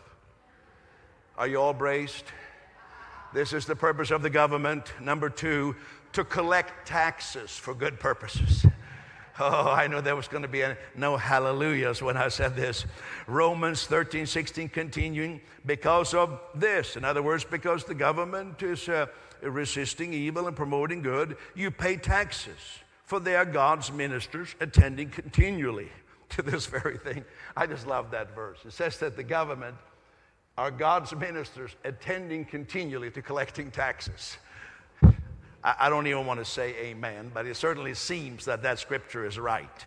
[1.38, 2.26] Are you all braced?
[3.34, 4.92] This is the purpose of the government.
[5.00, 5.76] Number two,
[6.14, 8.66] to collect taxes for good purposes.
[9.40, 12.86] Oh, I know there was going to be a, no hallelujahs when I said this.
[13.28, 16.96] Romans 13, 16, continuing, because of this.
[16.96, 19.08] In other words, because the government is uh,
[19.42, 22.60] resisting evil and promoting good, you pay taxes,
[23.06, 25.90] for they are God's ministers attending continually
[26.36, 27.24] to this very thing.
[27.56, 28.60] I just love that verse.
[28.66, 29.76] It says that the government
[30.58, 34.38] are God's ministers attending continually to collecting taxes.
[35.64, 39.38] I, don't even want to say amen, but it certainly seems that that scripture is
[39.38, 39.86] right.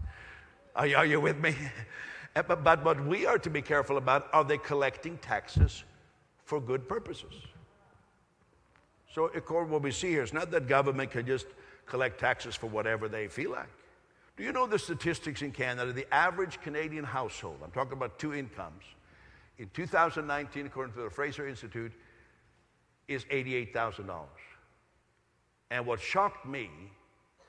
[0.76, 1.54] Are you, are you with me?
[2.34, 5.82] but, but what we are to be careful about are they collecting taxes
[6.44, 7.34] for good purposes?
[9.12, 11.46] So, according to what we see here, it's not that government can just
[11.86, 13.68] collect taxes for whatever they feel like.
[14.36, 15.92] Do you know the statistics in Canada?
[15.92, 18.82] The average Canadian household, I'm talking about two incomes,
[19.58, 21.92] in 2019, according to the Fraser Institute,
[23.06, 24.24] is $88,000.
[25.70, 26.68] And what shocked me,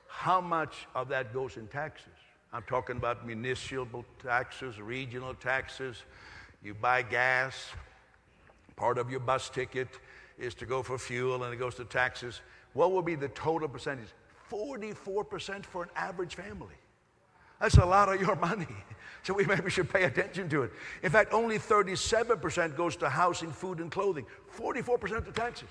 [0.06, 2.12] how much of that goes in taxes.
[2.52, 6.04] I'm talking about municipal taxes, regional taxes.
[6.62, 7.66] You buy gas,
[8.76, 9.88] part of your bus ticket
[10.38, 12.40] is to go for fuel and it goes to taxes.
[12.72, 14.08] What will be the total percentage?
[14.50, 16.74] 44% for an average family.
[17.60, 18.66] That's a lot of your money.
[19.22, 20.72] So we maybe should pay attention to it.
[21.02, 24.26] In fact, only 37% goes to housing, food, and clothing.
[24.56, 25.68] 44% to taxes.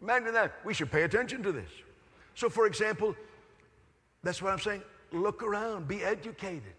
[0.00, 0.52] Imagine that.
[0.64, 1.70] We should pay attention to this.
[2.34, 3.16] So, for example,
[4.22, 4.82] that's what I'm saying.
[5.10, 6.74] Look around, be educated.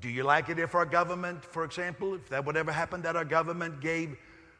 [0.00, 3.16] Do you like it if our government, for example, if that would ever happen, that
[3.16, 4.16] our government gave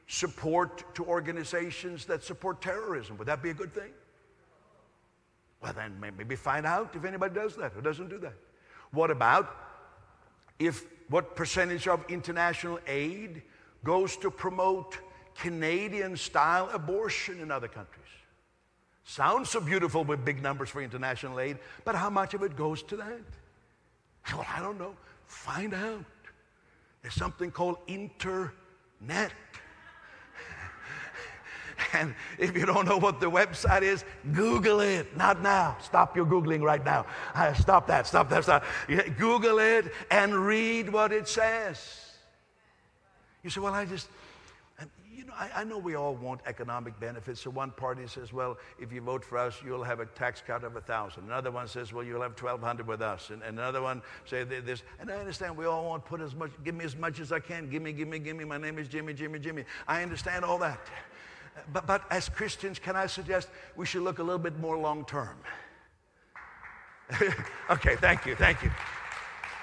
[0.07, 3.17] support to organizations that support terrorism.
[3.19, 3.91] Would that be a good thing?
[5.65, 8.35] Well, then maybe find out if anybody does that or doesn't do that.
[8.91, 9.57] What about
[10.59, 13.41] if what percentage of international aid
[13.83, 14.99] goes to promote
[15.35, 18.05] Canadian style abortion in other countries?
[19.05, 22.83] Sounds so beautiful with big numbers for international aid, but how much of it goes
[22.83, 23.23] to that?
[24.33, 24.95] Well, I don't know.
[25.25, 26.05] Find out.
[27.01, 29.33] There's something called internet.
[31.95, 35.17] And if you don't know what the website is, Google it.
[35.17, 35.77] Not now.
[35.83, 37.07] Stop your Googling right now.
[37.35, 38.07] Uh, stop that.
[38.07, 38.45] Stop that.
[38.45, 38.65] Stop.
[39.19, 42.01] Google it and read what it says.
[43.43, 44.09] You say, well, I just,
[45.15, 47.43] you know, I, I, know we all want economic benefits.
[47.43, 50.65] So one party says, well, if you vote for us, you'll have a tax cut
[50.65, 51.25] of a thousand.
[51.25, 53.31] Another one says, well, you'll have twelve hundred with us.
[53.31, 54.83] And, and, another one say this.
[54.99, 57.39] And I understand we all want put as much, give me as much as I
[57.39, 57.69] can.
[57.69, 58.45] Give me, give me, give me.
[58.45, 59.65] My name is Jimmy, Jimmy, Jimmy.
[59.87, 60.81] I understand all that.
[61.73, 65.05] But, but as Christians, can I suggest we should look a little bit more long
[65.05, 65.37] term?
[67.71, 68.71] okay, thank you, thank you.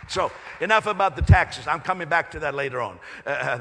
[0.08, 1.67] So, enough about the taxes.
[1.67, 2.99] I'm coming back to that later on.
[3.25, 3.60] Uh,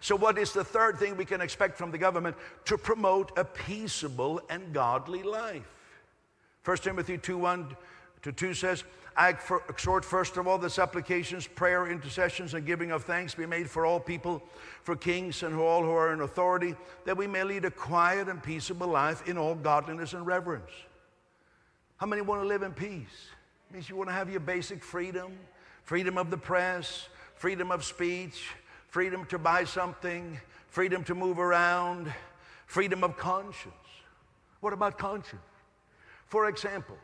[0.00, 2.36] so, what is the third thing we can expect from the government?
[2.66, 5.68] To promote a peaceable and godly life.
[6.64, 7.76] 1 Timothy 2 1
[8.22, 8.84] to 2 says,
[9.16, 9.36] I
[9.68, 13.84] exhort first of all that supplications, prayer, intercessions, and giving of thanks be made for
[13.84, 14.42] all people,
[14.82, 18.42] for kings and all who are in authority, that we may lead a quiet and
[18.42, 20.70] peaceable life in all godliness and reverence.
[21.98, 23.28] How many want to live in peace?
[23.70, 25.32] It means you want to have your basic freedom,
[25.82, 28.48] freedom of the press, freedom of speech,
[28.88, 32.12] freedom to buy something, freedom to move around,
[32.66, 33.74] freedom of conscience.
[34.60, 35.42] What about conscience?
[36.26, 36.96] For example,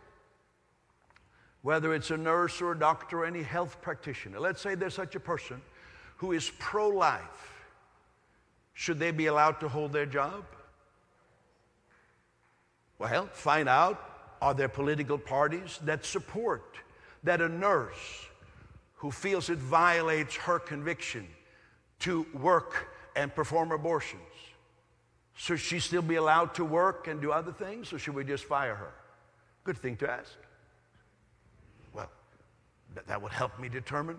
[1.62, 5.14] whether it's a nurse or a doctor or any health practitioner, let's say there's such
[5.14, 5.60] a person
[6.16, 7.66] who is pro life.
[8.74, 10.44] Should they be allowed to hold their job?
[12.98, 16.76] Well, find out are there political parties that support
[17.24, 18.26] that a nurse
[18.96, 21.26] who feels it violates her conviction
[22.00, 24.22] to work and perform abortions.
[25.34, 28.44] Should she still be allowed to work and do other things, or should we just
[28.44, 28.92] fire her?
[29.62, 30.36] Good thing to ask.
[33.06, 34.16] That would help me determine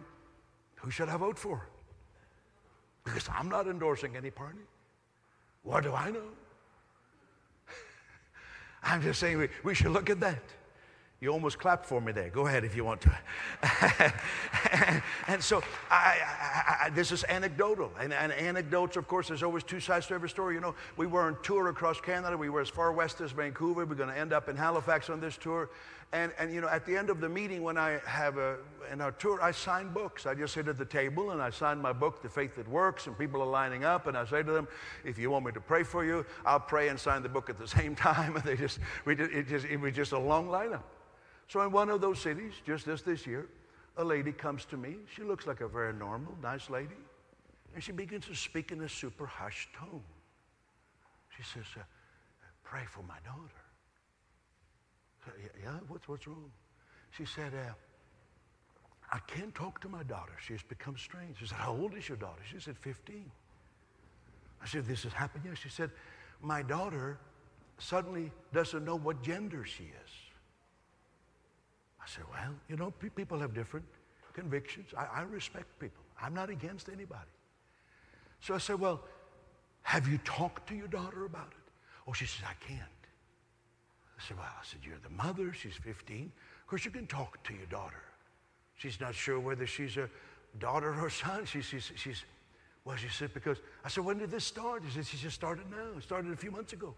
[0.75, 1.67] who should I vote for.
[3.03, 4.59] Because I'm not endorsing any party.
[5.63, 6.23] What do I know?
[8.83, 10.43] I'm just saying we, we should look at that.
[11.21, 12.29] You almost clapped for me there.
[12.29, 13.11] Go ahead if you want to.
[15.27, 17.91] and so I, I, I, this is anecdotal.
[17.99, 20.55] And, and, anecdotes, of course, there's always two sides to every story.
[20.55, 22.37] You know, we were on tour across Canada.
[22.37, 23.85] We were as far west as Vancouver.
[23.85, 25.69] We're going to end up in Halifax on this tour.
[26.11, 28.57] And, and, you know, at the end of the meeting, when I have a,
[28.91, 30.25] in our tour, I sign books.
[30.25, 33.05] I just sit at the table and I sign my book, The Faith That Works,
[33.05, 34.07] and people are lining up.
[34.07, 34.67] And I say to them,
[35.03, 37.59] if you want me to pray for you, I'll pray and sign the book at
[37.59, 38.35] the same time.
[38.35, 40.81] And they just, we just, it, just, it was just a long lineup.
[41.47, 43.47] So in one of those cities, just this this year,
[43.97, 44.95] a lady comes to me.
[45.15, 46.95] She looks like a very normal, nice lady.
[47.75, 50.01] And she begins to speak in a super hushed tone.
[51.37, 51.81] She says, uh,
[52.63, 53.58] pray for my daughter.
[55.25, 56.51] Said, yeah, what's, what's wrong?
[57.11, 57.73] She said, uh,
[59.11, 60.33] I can't talk to my daughter.
[60.45, 61.37] She has become strange.
[61.39, 62.41] She said, how old is your daughter?
[62.49, 63.29] She said, 15.
[64.61, 65.57] I said, this has happened yet?
[65.57, 65.89] She said,
[66.41, 67.17] my daughter
[67.79, 70.11] suddenly doesn't know what gender she is.
[72.01, 73.85] I said, well, you know, people have different
[74.33, 74.89] convictions.
[74.97, 76.03] I, I respect people.
[76.21, 77.29] I'm not against anybody.
[78.41, 79.01] So I said, well,
[79.81, 81.71] have you talked to your daughter about it?
[82.07, 82.81] Oh, she says, I can't.
[84.19, 85.53] I said, well, I said, you're the mother.
[85.53, 86.31] She's 15.
[86.61, 88.03] Of course, you can talk to your daughter.
[88.75, 90.09] She's not sure whether she's a
[90.59, 91.45] daughter or son.
[91.45, 92.23] She, she's, she's,
[92.83, 94.83] well, she said, because, I said, when did this start?
[94.85, 95.97] She said, she just started now.
[95.97, 96.93] It started a few months ago.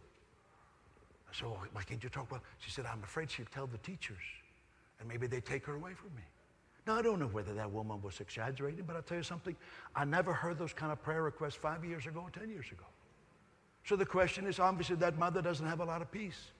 [1.29, 3.77] I said, well, why can't you talk about She said, I'm afraid she'd tell the
[3.77, 4.17] teachers
[4.99, 6.23] and maybe they take her away from me.
[6.87, 9.55] Now, I don't know whether that woman was exaggerating, but I'll tell you something.
[9.95, 12.85] I never heard those kind of prayer requests five years ago or 10 years ago.
[13.85, 16.51] So the question is obviously that mother doesn't have a lot of peace.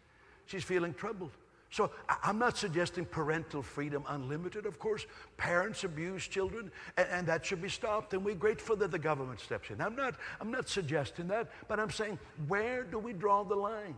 [0.46, 1.32] She's feeling troubled.
[1.72, 1.90] So
[2.22, 4.66] I'm not suggesting parental freedom unlimited.
[4.66, 5.06] Of course,
[5.38, 8.14] parents abuse children, and, and, that should be stopped.
[8.14, 9.80] And we're grateful that the government steps in.
[9.80, 13.96] I'm not, I'm not suggesting that, but I'm saying, where do we draw the line?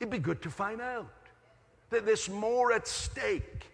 [0.00, 1.12] It'd be good to find out
[1.90, 3.66] that there's more at stake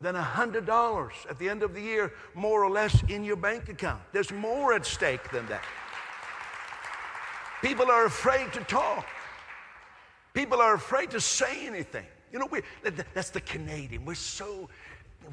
[0.00, 4.00] than $100 at the end of the year, more or less, in your bank account.
[4.12, 5.64] There's more at stake than that.
[7.60, 9.06] People are afraid to talk.
[10.36, 12.04] People are afraid to say anything.
[12.30, 12.60] You know, we,
[13.14, 14.04] that's the Canadian.
[14.04, 14.68] We're so,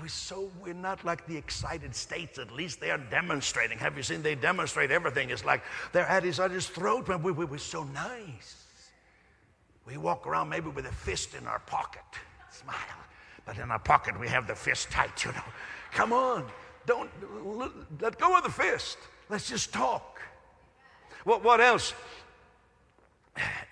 [0.02, 2.40] we're so, we're not like the excited states.
[2.40, 3.78] At least they are demonstrating.
[3.80, 5.30] Have you seen they demonstrate everything?
[5.30, 5.62] It's like
[5.92, 8.64] they're at his, at his throat, we, we, we're so nice.
[9.86, 12.02] We walk around maybe with a fist in our pocket,
[12.50, 12.78] smile,
[13.46, 15.44] but in our pocket we have the fist tight, you know.
[15.92, 16.46] Come on,
[16.86, 17.10] don't
[18.00, 18.98] let go of the fist.
[19.30, 20.22] Let's just talk.
[21.26, 21.94] What, what else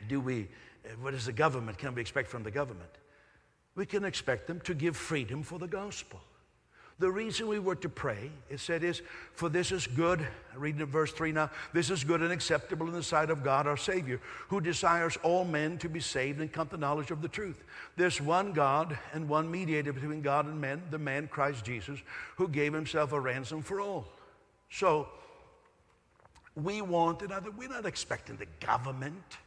[0.10, 0.50] do we,
[0.86, 2.90] Uh, what does the government, can we expect from the government?
[3.76, 6.20] We can expect them to give freedom for the gospel.
[7.00, 9.02] The reason we were to pray, it said, is
[9.34, 10.28] for this is good.
[10.56, 11.50] Reading verse 3 now.
[11.74, 15.44] This is good and acceptable in the sight of God our Savior, who desires all
[15.44, 17.64] men to be saved and come to knowledge of the truth.
[17.98, 22.00] There's one God and one mediator between God and men, the man Christ Jesus,
[22.36, 24.06] who gave himself a ransom for all.
[24.70, 25.08] So,
[26.56, 29.38] We want another, we're not expecting the government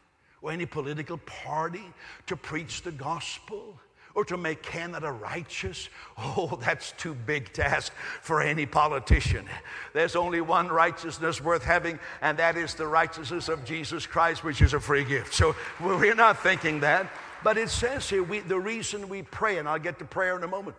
[0.45, 1.83] or any political party
[2.27, 3.81] to preach the gospel
[4.15, 5.89] or to make Canada righteous.
[6.19, 9.47] Oh, that's too big task for any politician.
[9.95, 14.61] There's only one righteousness worth having, and that is the righteousness of Jesus Christ, which
[14.61, 15.33] is a free gift.
[15.33, 17.11] So we're not thinking that.
[17.43, 20.45] But it says here we, the reason we pray, and I'll get to prayer in
[20.45, 20.77] a moment.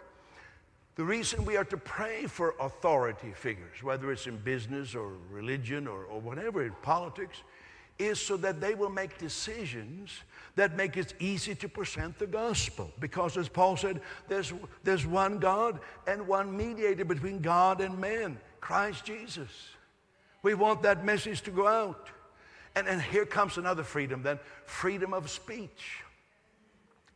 [0.96, 5.88] The reason we are to pray for authority figures, whether it's in business or religion
[5.88, 7.40] or, or whatever, in politics,
[7.98, 10.12] is so that they will make decisions
[10.56, 12.92] that make it easy to present the gospel.
[13.00, 18.38] Because as Paul said, there's, there's one God and one mediator between God and man,
[18.62, 19.50] Christ Jesus.
[20.44, 22.10] We want that message to go out.
[22.76, 26.04] And, and here comes another freedom then freedom of speech.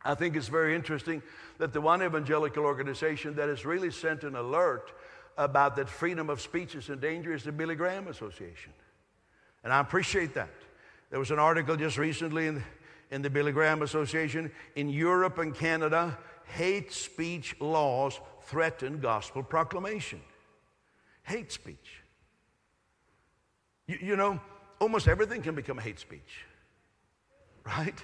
[0.02, 1.22] I think it's very interesting
[1.58, 4.92] that the one evangelical organization that has really sent an alert
[5.36, 8.72] about that freedom of speech is in danger is the Billy Graham Association.
[9.62, 10.48] And I appreciate that.
[11.10, 12.62] There was an article just recently in,
[13.10, 14.50] in the Billy Graham Association.
[14.76, 20.20] In Europe and Canada, hate speech laws threaten gospel proclamation.
[21.24, 22.02] Hate speech.
[23.86, 24.40] You, you know,
[24.80, 26.44] almost everything can become hate speech,
[27.66, 27.98] right?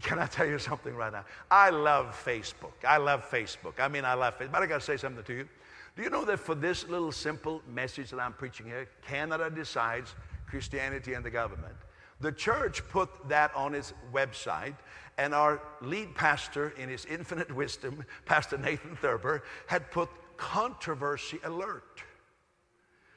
[0.00, 1.26] Can I tell you something right now?
[1.50, 2.72] I love Facebook.
[2.88, 3.78] I love Facebook.
[3.78, 4.52] I mean, I love Facebook.
[4.52, 5.48] But I got to say something to you.
[5.96, 10.14] Do you know that for this little simple message that I'm preaching here, Canada decides
[10.54, 11.74] Christianity and the government?
[12.20, 14.76] The church put that on its website,
[15.18, 22.02] and our lead pastor, in his infinite wisdom, Pastor Nathan Thurber, had put controversy alert.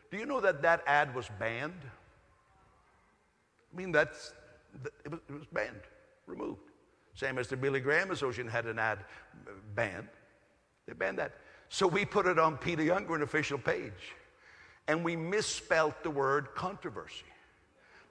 [0.10, 1.82] Do you know that that ad was banned?
[3.72, 4.34] I mean, that's,
[5.06, 5.82] it was, banned
[6.26, 6.62] removed.
[7.14, 9.00] Same as the Billy Graham Association had an ad
[9.48, 10.08] uh, banned.
[10.88, 11.34] They banned that.
[11.70, 14.16] So we put it on Peter Youngren official page.
[14.88, 17.26] And we misspelt the word controversy.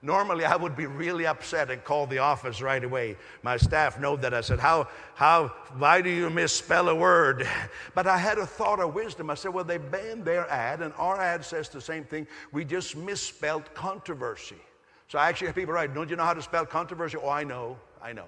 [0.03, 3.17] Normally, I would be really upset and call the office right away.
[3.41, 4.31] My staff know that.
[4.31, 5.47] I said, how, how,
[5.77, 7.47] why do you misspell a word?
[7.95, 9.31] But I had a thought of wisdom.
[9.31, 12.27] I said, well, they banned their ad, and our ad says the same thing.
[12.51, 14.61] We just misspelled controversy.
[15.07, 17.17] So I actually have people write, don't you know how to spell controversy?
[17.17, 17.77] Oh, I know.
[18.01, 18.25] I know.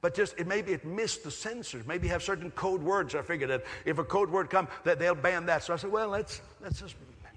[0.00, 1.86] But just it, maybe it missed the censors.
[1.86, 3.14] Maybe have certain code words.
[3.14, 5.64] I figured that if a code word come, that they'll ban that.
[5.64, 6.94] So I said, well, let's let's just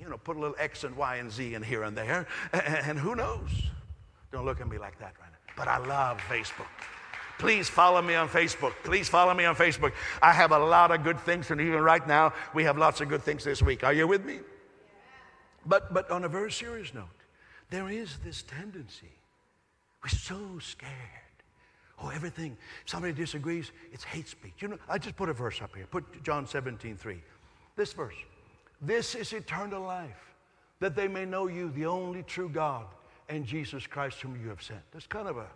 [0.08, 2.64] you know put a little X and Y and Z in here and there, and,
[2.64, 3.50] and who knows?
[4.32, 5.54] Don't look at me like that right now.
[5.58, 6.68] But I love Facebook.
[7.38, 8.74] Please follow me on Facebook.
[8.84, 9.92] Please follow me on Facebook.
[10.22, 13.10] I have a lot of good things, and even right now, we have lots of
[13.10, 13.84] good things this week.
[13.84, 14.40] Are you with me?
[15.66, 17.06] But, but on a very serious note,
[17.70, 19.12] there is this tendency.
[20.02, 21.28] We're so scared
[22.00, 22.56] Oh, everything.
[22.84, 24.54] If somebody disagrees, it's hate speech.
[24.60, 25.88] You know, I just put a verse up here.
[25.90, 27.20] Put John 17, 3.
[27.76, 28.14] This verse.
[28.82, 30.34] This is eternal life,
[30.80, 32.86] that they may know you, the only true God,
[33.30, 34.80] and Jesus Christ whom you have sent.
[34.92, 35.48] That's kind of a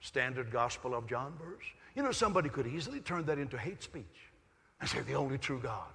[0.00, 1.64] standard Gospel of John verse.
[1.94, 4.04] You know, somebody could easily turn that into hate speech
[4.80, 5.88] and say, the only true God.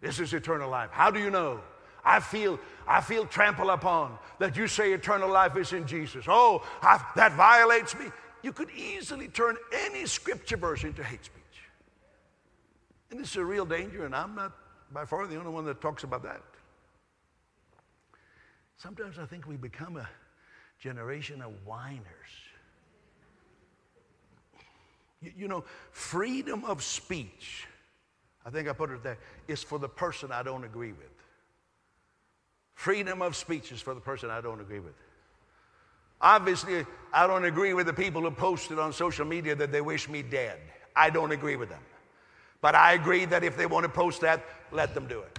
[0.00, 0.90] This is eternal life.
[0.90, 1.60] How do you know?
[2.04, 6.26] I feel, I feel trampled upon that you say eternal life is in Jesus.
[6.28, 8.06] Oh, I, that violates me
[8.44, 11.42] you could easily turn any scripture verse into hate speech.
[13.10, 14.52] And this is a real danger, and I'm not
[14.92, 16.40] by far the only one that talks about that.
[18.76, 20.08] Sometimes I think we become a
[20.78, 22.04] generation of whiners.
[25.22, 27.66] You, you know, freedom of speech,
[28.44, 29.18] I think I put it there,
[29.48, 31.08] is for the person I don't agree with.
[32.74, 34.94] Freedom of speech is for the person I don't agree with.
[36.20, 40.08] Obviously, I don't agree with the people who posted on social media that they wish
[40.08, 40.58] me dead.
[40.96, 41.82] I don't agree with them.
[42.64, 44.42] But I agree that if they want to post that,
[44.72, 45.38] let them do it.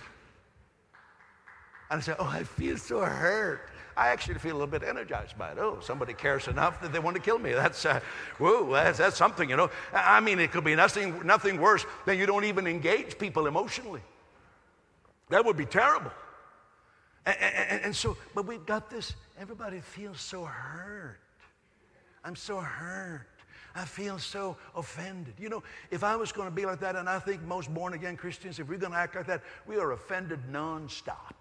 [1.90, 3.68] And I say, Oh, I feel so hurt.
[3.98, 5.58] I actually feel a little bit energized by it.
[5.58, 7.52] Oh, somebody cares enough that they want to kill me.
[7.54, 8.00] That's, uh,
[8.38, 9.72] whoa, that's, that's something, you know.
[9.92, 14.02] I mean, it could be nothing, nothing worse than you don't even engage people emotionally.
[15.32, 16.12] That would be terrible.
[17.26, 21.18] And, and, and, so, but we've got this, everybody feels so hurt.
[22.24, 23.28] I'm so hurt.
[23.76, 25.34] I feel so offended.
[25.38, 27.94] You know, if I was going to be like that, and I think most born
[27.94, 31.34] again Christians, if we're going to act like that, we are offended nonstop.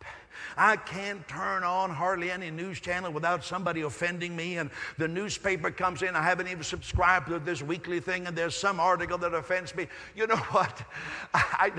[0.57, 4.59] I can't turn on hardly any news channel without somebody offending me.
[4.59, 8.57] And the newspaper comes in, I haven't even subscribed to this weekly thing, and there's
[8.57, 9.87] some article that offends me.
[10.16, 10.82] You know what?
[11.35, 11.70] I,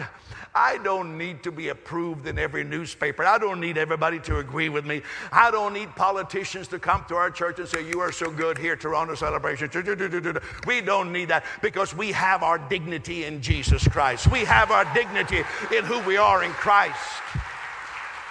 [0.54, 3.26] I don't need to be approved in every newspaper.
[3.26, 5.02] I don't need everybody to agree with me.
[5.34, 8.58] I don't need politicians to come to our church and say, You are so good
[8.58, 9.70] here, Toronto Celebration.
[10.66, 14.32] We don't need that because we have our dignity in Jesus Christ.
[14.32, 15.44] We have our dignity
[15.76, 17.00] in who we are in Christ.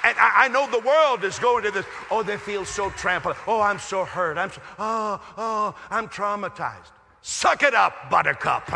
[0.04, 1.86] and I, I, know the world is going to this.
[2.10, 3.36] Oh, they feel so trampled.
[3.46, 4.38] Oh, I'm so hurt.
[4.38, 6.92] I'm so, oh, oh, I'm traumatized.
[7.22, 8.66] Suck it up, buttercup.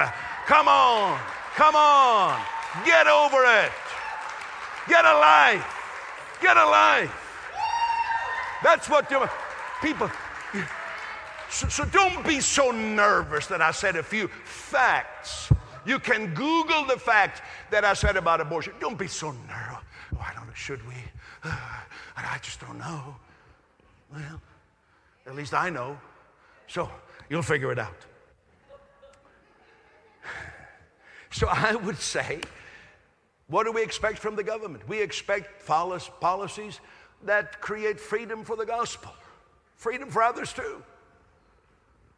[0.46, 1.18] Come on.
[1.54, 2.40] Come on.
[2.84, 3.72] Get over it.
[4.88, 5.66] Get a life.
[6.40, 7.12] Get a life.
[8.62, 9.26] That's what you,
[9.82, 10.10] people.
[11.50, 15.50] So, so don't be so nervous that I said a few facts.
[15.86, 17.40] You can Google the facts
[17.70, 18.74] that I said about abortion.
[18.80, 19.84] Don't be so nervous.
[20.14, 20.54] Oh, I don't know.
[20.54, 20.94] Should we?
[21.44, 21.56] Uh,
[22.16, 23.16] I just don't know.
[24.12, 24.40] Well,
[25.26, 25.98] at least I know.
[26.66, 26.90] So
[27.30, 27.96] you'll figure it out.
[31.30, 32.40] So I would say,
[33.48, 34.86] what do we expect from the government?
[34.88, 36.80] We expect policies
[37.24, 39.12] that create freedom for the gospel,
[39.76, 40.82] freedom for others too.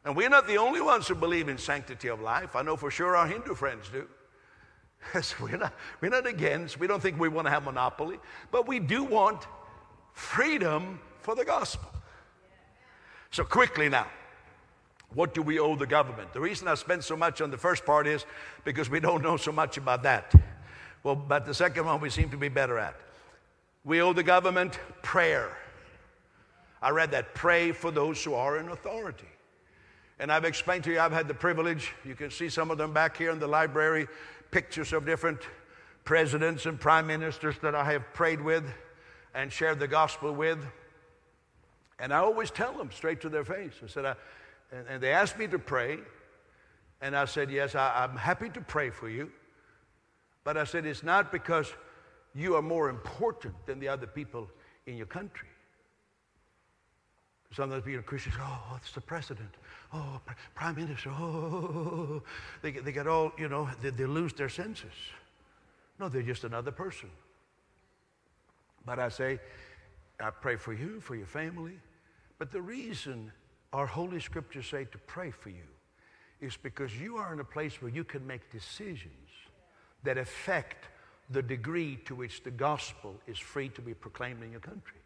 [0.05, 2.57] And we're not the only ones who believe in sanctity of life.
[2.57, 4.07] I know for sure our Hindu friends do.
[5.40, 5.72] We're, not,
[6.03, 8.18] we're not against, we don't think we want to have monopoly,
[8.51, 9.46] but we do want
[10.12, 11.88] freedom for the gospel.
[13.30, 14.07] So, quickly now,
[15.14, 16.34] what do we owe the government?
[16.34, 18.26] The reason I spent so much on the first part is
[18.64, 20.34] because we don't know so much about that.
[21.03, 22.94] Well, but the second one we seem to be better at.
[23.84, 25.57] We owe the government prayer.
[26.82, 29.28] I read that pray for those who are in authority.
[30.20, 32.92] And I've explained to you, I've had the privilege, you can see some of them
[32.92, 34.06] back here in the library,
[34.50, 35.40] pictures of different
[36.04, 38.64] presidents and prime ministers that I have prayed with
[39.34, 40.58] and shared the gospel with.
[41.98, 43.72] And I always tell them straight to their face.
[43.82, 44.14] I said, I,
[44.70, 45.98] and, and, they asked me to pray.
[47.00, 49.30] And I said, Yes, I, I'm happy to pray for you.
[50.44, 51.72] But I said, It's not because
[52.34, 54.50] you are more important than the other people
[54.86, 55.48] in your country.
[57.53, 59.51] Some of the people, Christians, oh, it's the president.
[59.92, 60.20] Oh,
[60.55, 61.11] prime minister.
[61.11, 62.22] Oh,
[62.62, 64.92] they, they get all, you know, they, they lose their senses.
[65.98, 67.11] No, they're just another person.
[68.86, 69.40] But I say,
[70.20, 71.78] I pray for you, for your family.
[72.38, 73.32] But the reason
[73.72, 75.66] our Holy Scriptures say to pray for you
[76.40, 79.12] is because you are in a place where you can make decisions
[80.05, 80.88] that affect
[81.30, 84.96] the degree to which the gospel is free to be proclaimed in your country.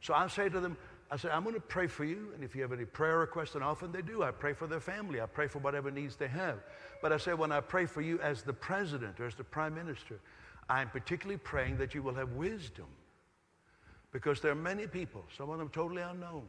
[0.00, 0.76] So I say to them,
[1.12, 3.56] I say, I'm going to pray for you, and if you have any prayer requests,
[3.56, 6.28] and often they do, I pray for their family, I pray for whatever needs they
[6.28, 6.58] have.
[7.02, 9.74] But I say, when I pray for you as the president or as the prime
[9.74, 10.20] minister,
[10.68, 12.86] I'm particularly praying that you will have wisdom.
[14.12, 16.44] Because there are many people, some of them totally unknown,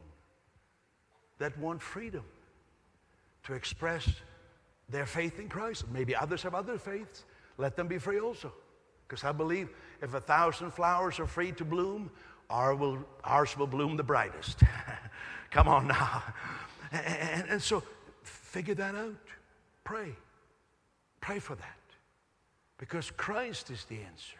[1.38, 2.24] that want freedom
[3.44, 4.08] to express
[4.88, 5.86] their faith in Christ.
[5.92, 7.24] Maybe others have other faiths.
[7.58, 8.52] Let them be free also.
[9.08, 12.10] Because I believe if a thousand flowers are free to bloom,
[12.52, 14.60] our will, ours will bloom the brightest.
[15.50, 16.22] Come on now.
[16.92, 17.82] And, and, so
[18.22, 19.14] figure that out.
[19.84, 20.14] Pray.
[21.20, 21.78] Pray for that.
[22.78, 24.36] Because Christ is the answer.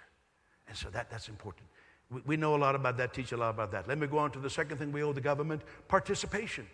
[0.68, 1.66] And so that, that's important.
[2.10, 3.88] We, we know a lot about that, teach a lot about that.
[3.88, 6.66] Let me go on to the second thing we owe the government participation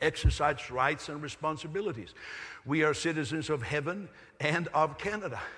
[0.00, 2.12] exercise rights and responsibilities.
[2.66, 4.08] We are citizens of heaven
[4.40, 5.40] and of Canada.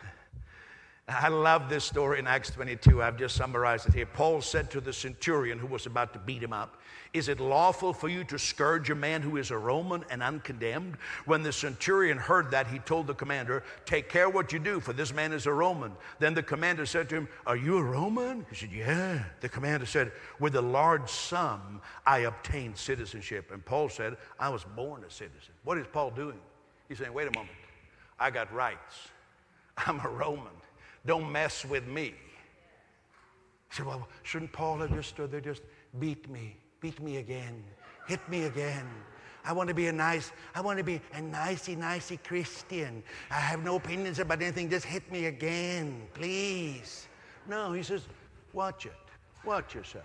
[1.07, 3.03] I love this story in Acts 22.
[3.03, 4.07] I've just summarized it here.
[4.07, 6.81] Paul said to the centurion who was about to beat him up,
[7.13, 10.97] Is it lawful for you to scourge a man who is a Roman and uncondemned?
[11.27, 14.95] When the centurion heard that, he told the commander, Take care what you do, for
[14.95, 15.93] this man is a Roman.
[16.21, 18.47] Then the commander said to him, Are you a Roman?
[18.49, 19.23] He said, Yeah.
[19.43, 23.51] The commander said, With a large sum I obtained citizenship.
[23.53, 25.53] And Paul said, I was born a citizen.
[25.65, 26.41] What is Paul doing?
[26.89, 27.57] He's saying, Wait a moment.
[28.19, 29.09] I got rights.
[29.77, 30.64] I'm a Roman.
[31.07, 32.15] Don't mess with me.
[33.69, 35.63] He said, Well, shouldn't Paul have just stood there, just
[35.99, 37.63] beat me, beat me again,
[38.07, 38.87] hit me again?
[39.47, 43.03] I want to be a nice, I want to be a nicey, nicey Christian.
[43.31, 44.71] I have no opinions about anything.
[44.71, 47.09] Just hit me again, please.
[47.47, 48.09] No, he says,
[48.55, 48.93] watch it.
[49.45, 50.05] Watch yourself.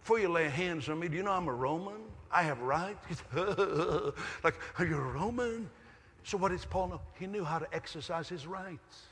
[0.00, 2.00] Before you lay hands on me, do you know I'm a Roman?
[2.32, 3.22] I have rights.
[4.44, 5.68] like, are you a Roman?
[6.24, 7.00] So what does Paul know?
[7.18, 9.02] He knew how to exercise his rights.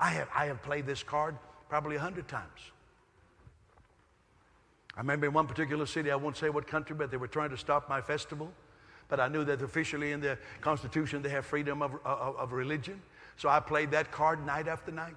[0.00, 1.36] I have, I have played this card
[1.68, 2.60] probably a hundred times.
[4.96, 7.50] I remember in one particular city, I won't say what country, but they were trying
[7.50, 8.50] to stop my festival.
[9.08, 13.00] But I knew that officially in the Constitution they have freedom of, of, of religion.
[13.36, 15.14] So I played that card night after night.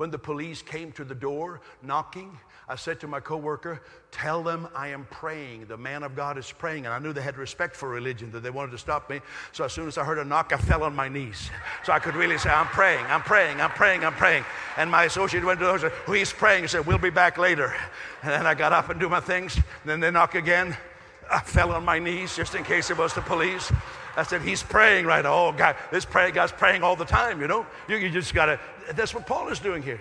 [0.00, 4.66] When the police came to the door knocking, I said to my coworker, Tell them
[4.74, 5.66] I am praying.
[5.66, 6.86] The man of God is praying.
[6.86, 9.20] And I knew they had respect for religion, that they wanted to stop me.
[9.52, 11.50] So as soon as I heard a knock, I fell on my knees.
[11.84, 14.46] So I could really say, I'm praying, I'm praying, I'm praying, I'm praying.
[14.78, 16.62] And my associate went to the door and said, Who is praying?
[16.62, 17.74] He said, We'll be back later.
[18.22, 19.54] And then I got up and do my things.
[19.56, 20.78] And then they knock again.
[21.30, 23.70] I fell on my knees just in case it was the police.
[24.16, 25.34] I said, He's praying right now.
[25.34, 27.66] Oh, God, this pray, guy's praying all the time, you know?
[27.88, 28.60] You, you just got to,
[28.94, 30.00] that's what Paul is doing here.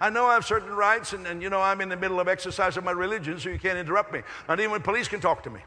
[0.00, 2.26] I know I have certain rights, and, and you know, I'm in the middle of
[2.26, 4.22] exercise of my religion, so you can't interrupt me.
[4.48, 5.60] Not even when police can talk to me.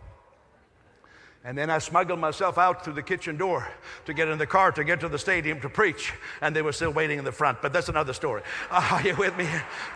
[1.45, 3.67] And then I smuggled myself out through the kitchen door
[4.05, 6.11] to get in the car to get to the stadium to preach.
[6.41, 7.61] And they were still waiting in the front.
[7.61, 8.41] But that's another story.
[8.71, 9.47] Are you with me?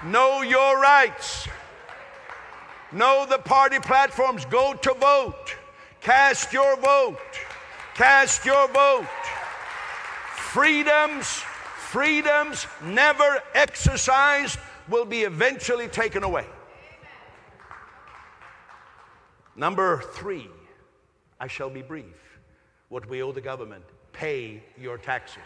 [0.05, 1.47] Know your rights.
[2.91, 4.45] Know the party platforms.
[4.45, 5.55] Go to vote.
[6.01, 7.19] Cast your vote.
[7.95, 9.05] Cast your vote.
[10.33, 16.45] Freedoms, freedoms never exercised will be eventually taken away.
[19.55, 20.49] Number three
[21.39, 22.39] I shall be brief.
[22.87, 23.83] What we owe the government
[24.13, 25.43] pay your taxes.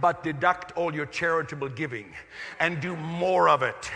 [0.00, 2.06] But deduct all your charitable giving
[2.58, 3.90] and do more of it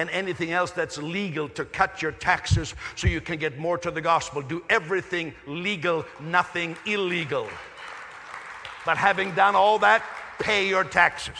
[0.00, 3.90] and anything else that's legal to cut your taxes so you can get more to
[3.90, 4.40] the gospel.
[4.40, 7.46] Do everything legal, nothing illegal.
[8.86, 10.02] But having done all that,
[10.38, 11.36] pay your taxes.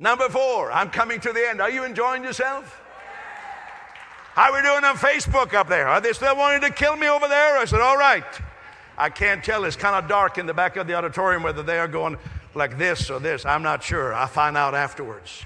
[0.00, 1.60] Number four, I'm coming to the end.
[1.60, 2.82] Are you enjoying yourself?
[4.34, 5.86] How are we doing on Facebook up there?
[5.86, 7.58] Are they still wanting to kill me over there?
[7.58, 8.24] I said, All right.
[8.98, 9.64] I can't tell.
[9.64, 12.16] It's kind of dark in the back of the auditorium whether they are going
[12.54, 13.44] like this or this.
[13.44, 14.14] I'm not sure.
[14.14, 15.44] I'll find out afterwards.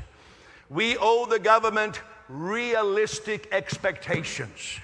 [0.70, 4.78] We owe the government realistic expectations.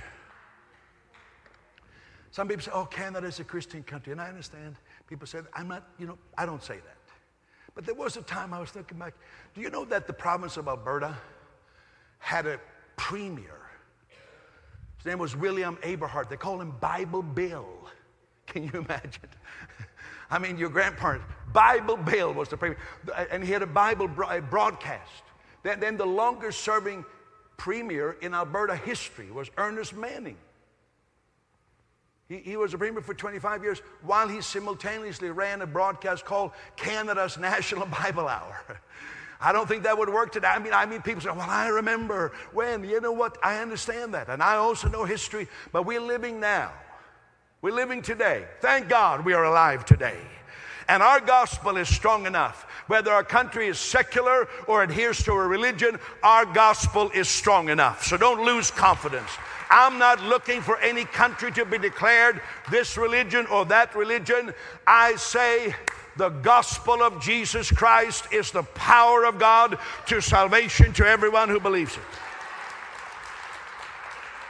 [2.32, 4.12] Some people say, oh, Canada is a Christian country.
[4.12, 4.76] And I understand.
[5.08, 6.96] People say, I'm not, you know, I don't say that.
[7.74, 9.14] But there was a time I was thinking back.
[9.54, 11.16] Do you know that the province of Alberta
[12.18, 12.60] had a
[12.96, 13.66] premier
[15.06, 16.28] his name was William Aberhart.
[16.28, 17.68] They called him Bible Bill.
[18.48, 19.28] Can you imagine?
[20.32, 22.76] I mean, your grandparents, Bible Bill was the premier,
[23.30, 25.22] and he had a Bible broadcast.
[25.66, 27.04] Then, then the longest serving
[27.56, 30.36] premier in Alberta history was Ernest Manning.
[32.28, 36.52] He, he, was a premier for 25 years while he simultaneously ran a broadcast called
[36.76, 38.80] Canada's National Bible Hour.
[39.40, 40.46] I don't think that would work today.
[40.46, 42.84] I mean, I mean, people say, well, I remember when.
[42.84, 43.36] You know what?
[43.42, 44.28] I understand that.
[44.28, 46.70] And I also know history, but we're living now.
[47.60, 48.44] We're living today.
[48.60, 50.20] Thank God we are alive today.
[50.88, 52.62] And our gospel is strong enough.
[52.86, 58.04] Whether our country is secular or adheres to a religion, our gospel is strong enough.
[58.04, 59.30] So don't lose confidence.
[59.68, 64.54] I'm not looking for any country to be declared this religion or that religion.
[64.86, 65.74] I say,
[66.16, 71.60] the gospel of Jesus Christ is the power of God to salvation to everyone who
[71.60, 72.02] believes it.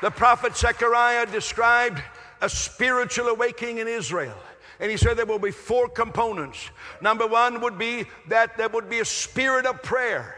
[0.03, 2.03] The prophet Zechariah described
[2.41, 4.37] a spiritual awakening in Israel.
[4.81, 6.71] And he said there will be four components.
[7.01, 10.37] Number one would be that there would be a spirit of prayer.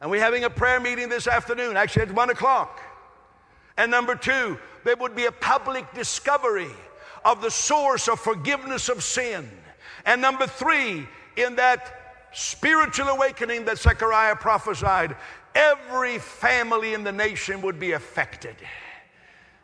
[0.00, 2.80] And we're having a prayer meeting this afternoon, actually at one o'clock.
[3.76, 6.70] And number two, there would be a public discovery
[7.24, 9.48] of the source of forgiveness of sin.
[10.04, 15.16] And number three, in that spiritual awakening that Zechariah prophesied,
[15.54, 18.56] every family in the nation would be affected.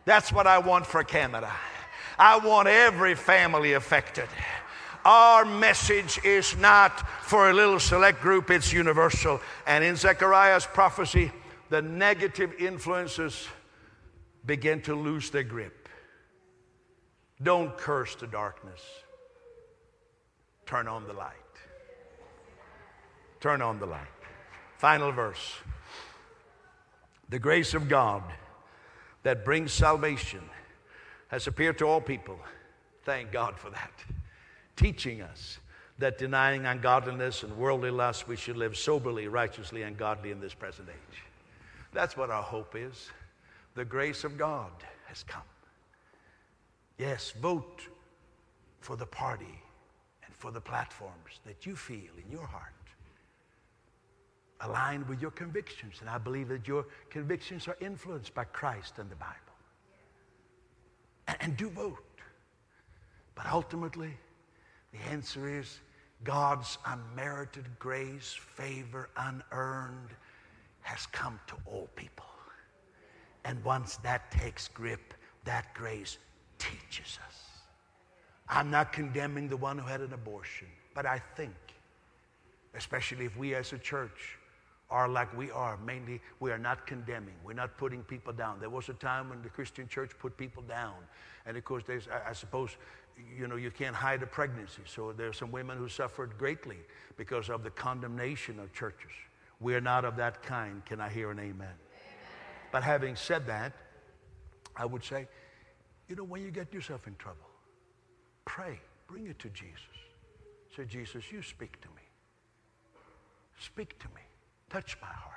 [0.04, 1.52] That's what I want for Canada.
[2.18, 4.28] I want every family affected.
[5.04, 9.40] Our message is not for a little select group, it's universal.
[9.66, 11.30] And in Zechariah's prophecy,
[11.70, 13.46] the negative influences
[14.44, 15.88] begin to lose their grip.
[17.42, 18.80] Don't curse the darkness
[20.68, 21.32] turn on the light.
[23.40, 24.06] Turn on the light.
[24.76, 25.54] Final verse.
[27.30, 28.22] The grace of God
[29.22, 30.42] that brings salvation
[31.28, 32.38] has appeared to all people.
[33.04, 33.92] Thank God for that.
[34.76, 35.58] Teaching us
[35.98, 40.54] that denying ungodliness and worldly lust, we should live soberly, righteously, and godly in this
[40.54, 41.22] present age.
[41.92, 43.10] That's what our hope is.
[43.74, 44.70] The grace of God
[45.06, 45.42] has come.
[46.98, 47.82] Yes, vote
[48.80, 49.62] for the party
[50.24, 52.72] and for the platforms that you feel in your heart
[54.62, 55.96] aligned with your convictions.
[56.00, 59.34] And I believe that your convictions are influenced by Christ and the Bible.
[61.40, 61.98] And, do vote.
[63.34, 64.16] But ultimately,
[64.92, 65.78] the answer is
[66.24, 70.10] God's unmerited grace, favor, unearned,
[70.80, 72.24] has come to all people.
[73.44, 75.14] And once that takes grip,
[75.44, 76.18] that grace
[76.58, 77.36] teaches us.
[78.48, 81.54] I'm not condemning the one who had an abortion, but I think,
[82.74, 84.37] especially if we as a church
[84.90, 87.34] are like we are, mainly we are not condemning.
[87.44, 88.60] We're not putting people down.
[88.60, 90.94] There was a time when the Christian church put people down.
[91.46, 92.76] And of course, there's, I, I suppose,
[93.36, 94.82] you know, you can't hide a pregnancy.
[94.86, 96.78] So there are some women who suffered greatly
[97.16, 99.12] because of the condemnation of churches.
[99.60, 100.84] We are not of that kind.
[100.84, 101.52] Can I hear an amen?
[101.52, 101.74] amen?
[102.72, 103.72] But having said that,
[104.76, 105.26] I would say,
[106.08, 107.48] you know, when you get yourself in trouble,
[108.48, 108.80] Pray.
[109.06, 109.76] Bring it to Jesus.
[110.74, 112.02] Say, Jesus, you speak to me.
[113.60, 114.22] Speak to me.
[114.70, 115.34] Touch my heart.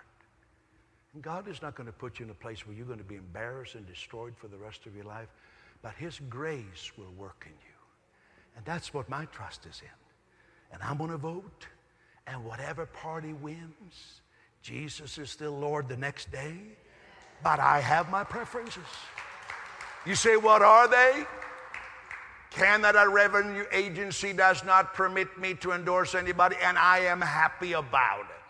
[1.13, 3.03] And God is not going to put you in a place where you're going to
[3.03, 5.27] be embarrassed and destroyed for the rest of your life,
[5.81, 7.75] but His grace will work in you.
[8.55, 10.73] And that's what my trust is in.
[10.73, 11.67] And I'm going to vote,
[12.27, 14.21] and whatever party wins,
[14.61, 16.55] Jesus is still Lord the next day,
[17.43, 18.83] but I have my preferences.
[20.05, 21.25] You say, what are they?
[22.51, 28.21] Canada Revenue Agency does not permit me to endorse anybody, and I am happy about
[28.21, 28.40] it.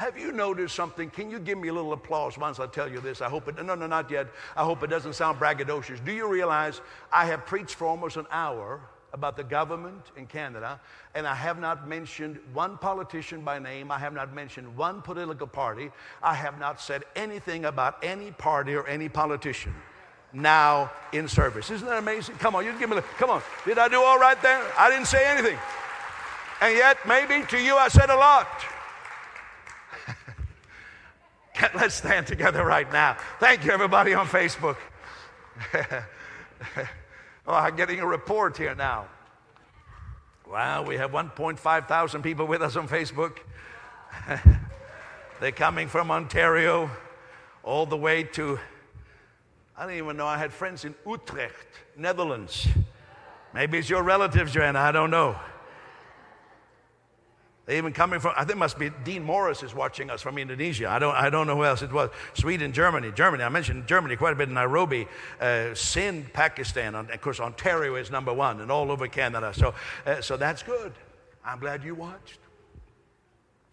[0.00, 1.10] Have you noticed something?
[1.10, 3.20] Can you give me a little applause once I tell you this?
[3.20, 4.28] I hope it, no, no, not yet.
[4.56, 6.02] I hope it doesn't sound braggadocious.
[6.02, 6.80] Do you realize
[7.12, 8.80] I have preached for almost an hour
[9.12, 10.80] about the government in Canada,
[11.14, 13.90] and I have not mentioned one politician by name.
[13.90, 15.90] I have not mentioned one political party.
[16.22, 19.74] I have not said anything about any party or any politician
[20.32, 21.70] now in service.
[21.70, 22.36] Isn't that amazing?
[22.36, 23.42] Come on, you give me a come on.
[23.66, 24.62] Did I do all right there?
[24.78, 25.58] I didn't say anything.
[26.62, 28.48] And yet, maybe to you I said a lot.
[31.74, 33.16] Let's stand together right now.
[33.38, 34.76] Thank you, everybody on Facebook.
[37.46, 39.06] oh, I'm getting a report here now.
[40.50, 43.38] Wow, we have 1.5 thousand people with us on Facebook.
[45.40, 46.90] They're coming from Ontario
[47.62, 48.58] all the way to,
[49.76, 52.66] I didn't even know I had friends in Utrecht, Netherlands.
[53.54, 55.36] Maybe it's your relatives, Joanna, I don't know.
[57.66, 60.88] They even coming from, I think must be Dean Morris is watching us from Indonesia.
[60.88, 62.10] I don't, I don't know who else it was.
[62.34, 63.44] Sweden, Germany, Germany.
[63.44, 64.48] I mentioned Germany quite a bit.
[64.48, 65.06] Nairobi,
[65.40, 66.94] uh, Sindh, Pakistan.
[66.94, 69.52] And of course, Ontario is number one and all over Canada.
[69.54, 69.74] So,
[70.06, 70.92] uh, so that's good.
[71.44, 72.38] I'm glad you watched.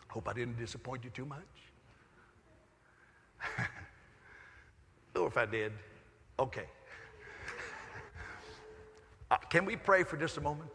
[0.10, 1.40] Hope I didn't disappoint you too much.
[5.16, 5.72] or if I did,
[6.40, 6.66] okay.
[9.30, 10.72] Uh, can we pray for just a moment?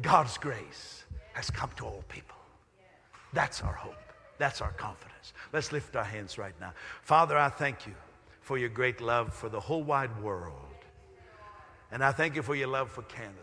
[0.00, 0.99] God's grace
[1.32, 2.36] has come to all people.
[3.32, 3.94] That's our hope.
[4.38, 5.32] That's our confidence.
[5.52, 6.72] Let's lift our hands right now.
[7.02, 7.94] Father, I thank you
[8.40, 10.54] for your great love for the whole wide world.
[11.92, 13.36] And I thank you for your love for Canada.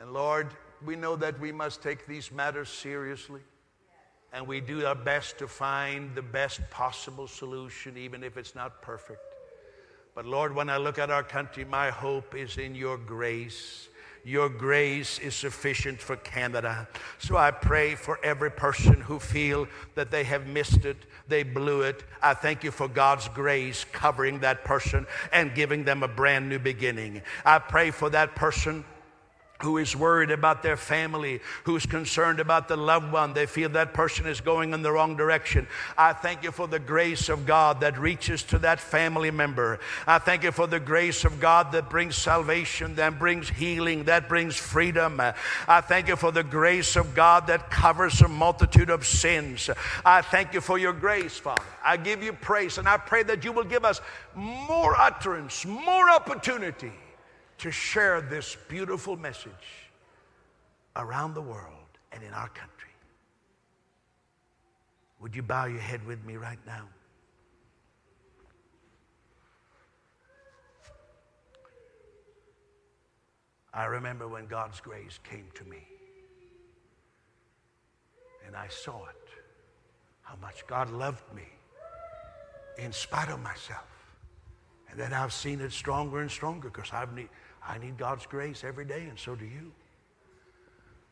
[0.00, 0.48] And Lord,
[0.84, 3.40] we know that we must take these matters seriously.
[4.32, 8.82] And we do our best to find the best possible solution, even if it's not
[8.82, 9.20] perfect.
[10.14, 13.88] But Lord, when I look at our country, my hope is in your grace
[14.24, 16.88] your grace is sufficient for Canada.
[17.18, 20.96] So I pray for every person who feel that they have missed it,
[21.28, 22.04] they blew it.
[22.22, 26.58] I thank you for God's grace covering that person and giving them a brand new
[26.58, 27.22] beginning.
[27.44, 28.84] I pray for that person
[29.64, 33.32] who is worried about their family, who's concerned about the loved one.
[33.32, 35.66] They feel that person is going in the wrong direction.
[35.98, 39.80] I thank you for the grace of God that reaches to that family member.
[40.06, 44.28] I thank you for the grace of God that brings salvation, that brings healing, that
[44.28, 45.20] brings freedom.
[45.66, 49.70] I thank you for the grace of God that covers a multitude of sins.
[50.04, 51.62] I thank you for your grace, Father.
[51.82, 54.00] I give you praise, and I pray that you will give us
[54.34, 56.92] more utterance, more opportunity
[57.58, 59.90] to share this beautiful message
[60.96, 61.72] around the world
[62.12, 62.90] and in our country.
[65.20, 66.84] Would you bow your head with me right now?
[73.72, 75.88] I remember when God's grace came to me
[78.46, 79.28] and I saw it,
[80.22, 81.48] how much God loved me
[82.78, 83.86] in spite of myself.
[84.90, 87.28] And then I've seen it stronger and stronger because I've need,
[87.66, 89.72] I need God's grace every day, and so do you.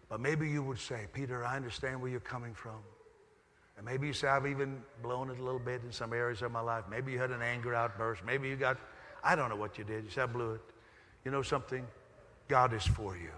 [0.09, 2.81] But maybe you would say, Peter, I understand where you're coming from.
[3.79, 6.53] And maybe you say, I've even blown it a little bit in some areas of
[6.53, 6.85] my life.
[6.91, 8.23] Maybe you had an anger outburst.
[8.25, 8.77] Maybe you got,
[9.25, 10.05] I don't know what you did.
[10.05, 10.61] You said, I blew it.
[11.25, 11.87] You know something?
[12.49, 13.31] God is for you.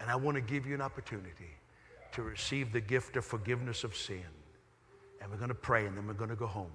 [0.00, 1.50] And I want to give you an opportunity
[2.12, 4.24] to receive the gift of forgiveness of sin.
[5.22, 6.72] And we're going to pray, and then we're going to go home.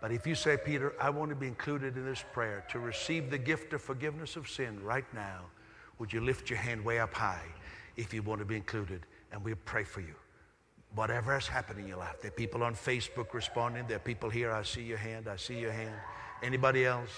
[0.00, 3.30] But if you say, Peter, I want to be included in this prayer to receive
[3.30, 5.40] the gift of forgiveness of sin right now,
[5.98, 7.46] would you lift your hand way up high
[7.96, 9.06] if you want to be included?
[9.32, 10.14] And we'll pray for you.
[10.94, 12.20] Whatever has happened in your life.
[12.20, 13.86] There are people on Facebook responding.
[13.86, 14.52] There are people here.
[14.52, 15.28] I see your hand.
[15.28, 15.94] I see your hand.
[16.42, 17.10] Anybody else?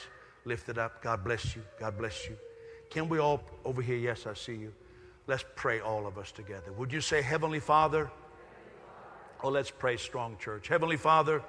[0.44, 1.02] Lift it up.
[1.02, 1.62] God bless you.
[1.78, 2.36] God bless you.
[2.90, 3.96] Can we all over here?
[3.96, 4.72] Yes, I see you.
[5.26, 6.72] Let's pray all of us together.
[6.72, 8.10] Would you say, Heavenly Father?
[9.42, 10.68] Oh, let's pray strong, church.
[10.68, 11.42] Heavenly Father.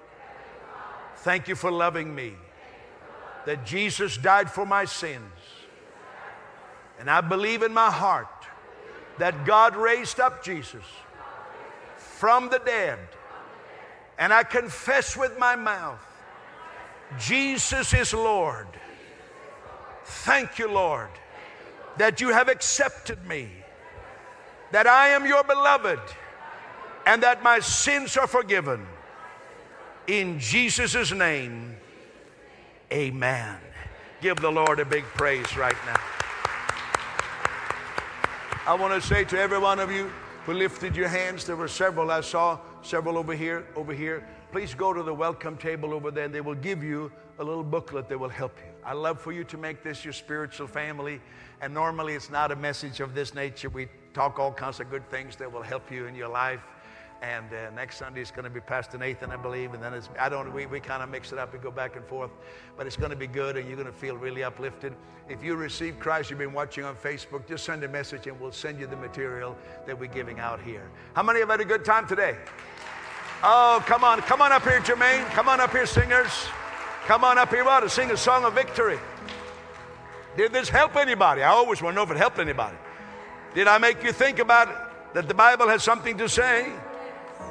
[1.24, 2.34] Thank you for loving me.
[3.46, 5.24] That Jesus died for my sins.
[7.00, 8.28] And I believe in my heart
[9.18, 10.84] that God raised up Jesus
[11.98, 13.00] from the dead.
[14.18, 16.06] And I confess with my mouth
[17.18, 18.68] Jesus is Lord.
[20.06, 21.10] Thank you, Lord,
[21.98, 23.50] that you have accepted me
[24.72, 26.00] that I am your beloved
[27.06, 28.86] and that my sins are forgiven.
[30.10, 31.78] In Jesus' name,
[32.92, 33.58] amen.
[34.22, 36.02] Give the Lord a big praise right now.
[38.66, 40.12] I want to say to every one of you
[40.48, 44.28] who lifted your hands, there were several I saw, several over here, over here.
[44.52, 47.64] Please go to the welcome table over there and they will give you a little
[47.64, 48.74] booklet that will help you.
[48.84, 51.22] I love for you to make this your spiritual family.
[51.62, 53.70] And normally it's not a message of this nature.
[53.70, 56.62] We talk all kinds of good things that will help you in your life.
[57.22, 59.74] And uh, next Sunday is going to be Pastor Nathan, I believe.
[59.74, 61.98] And then it's, I don't, we, we kind of mix it up We go back
[61.98, 62.32] and forth.
[62.78, 64.94] But it's going to be good and you're going to feel really uplifted.
[65.28, 68.54] If you receive Christ, you've been watching on Facebook, just send a message and we'll
[68.54, 70.90] send you the material that we're giving out here.
[71.14, 72.38] How many have had a good time today?
[73.44, 74.22] Oh, come on.
[74.22, 75.26] Come on up here, Jermaine.
[75.32, 76.48] Come on up here, singers.
[77.06, 77.82] Come on up here, what?
[77.82, 79.00] To sing a song of victory.
[80.38, 81.44] Did this help anybody?
[81.44, 82.78] I always want to know if it helped anybody.
[83.56, 86.72] Did I make you think about that the Bible has something to say?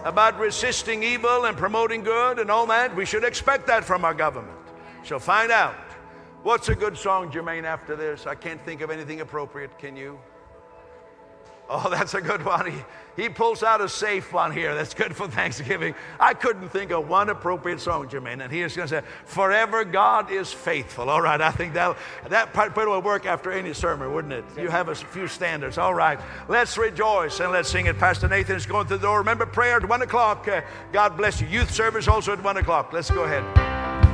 [0.04, 2.94] About resisting evil and promoting good and all that.
[2.94, 4.56] We should expect that from our government.
[5.04, 5.74] So find out.
[6.42, 8.26] What's a good song, Jermaine, after this?
[8.26, 9.76] I can't think of anything appropriate.
[9.78, 10.18] Can you?
[11.68, 12.70] Oh, that's a good one.
[12.70, 12.78] He,
[13.22, 14.74] he pulls out a safe one here.
[14.74, 15.94] That's good for Thanksgiving.
[16.18, 18.42] I couldn't think of one appropriate song, Jermaine.
[18.42, 21.10] And he is going to say, Forever God is faithful.
[21.10, 21.96] All right, I think that
[22.28, 24.44] that part will work after any sermon, wouldn't it?
[24.56, 25.78] You have a few standards.
[25.78, 27.98] All right, let's rejoice and let's sing it.
[27.98, 29.18] Pastor Nathan is going through the door.
[29.18, 30.46] Remember, prayer at 1 o'clock.
[30.46, 30.60] Uh,
[30.92, 31.48] God bless you.
[31.48, 32.92] Youth service also at 1 o'clock.
[32.92, 34.07] Let's go ahead.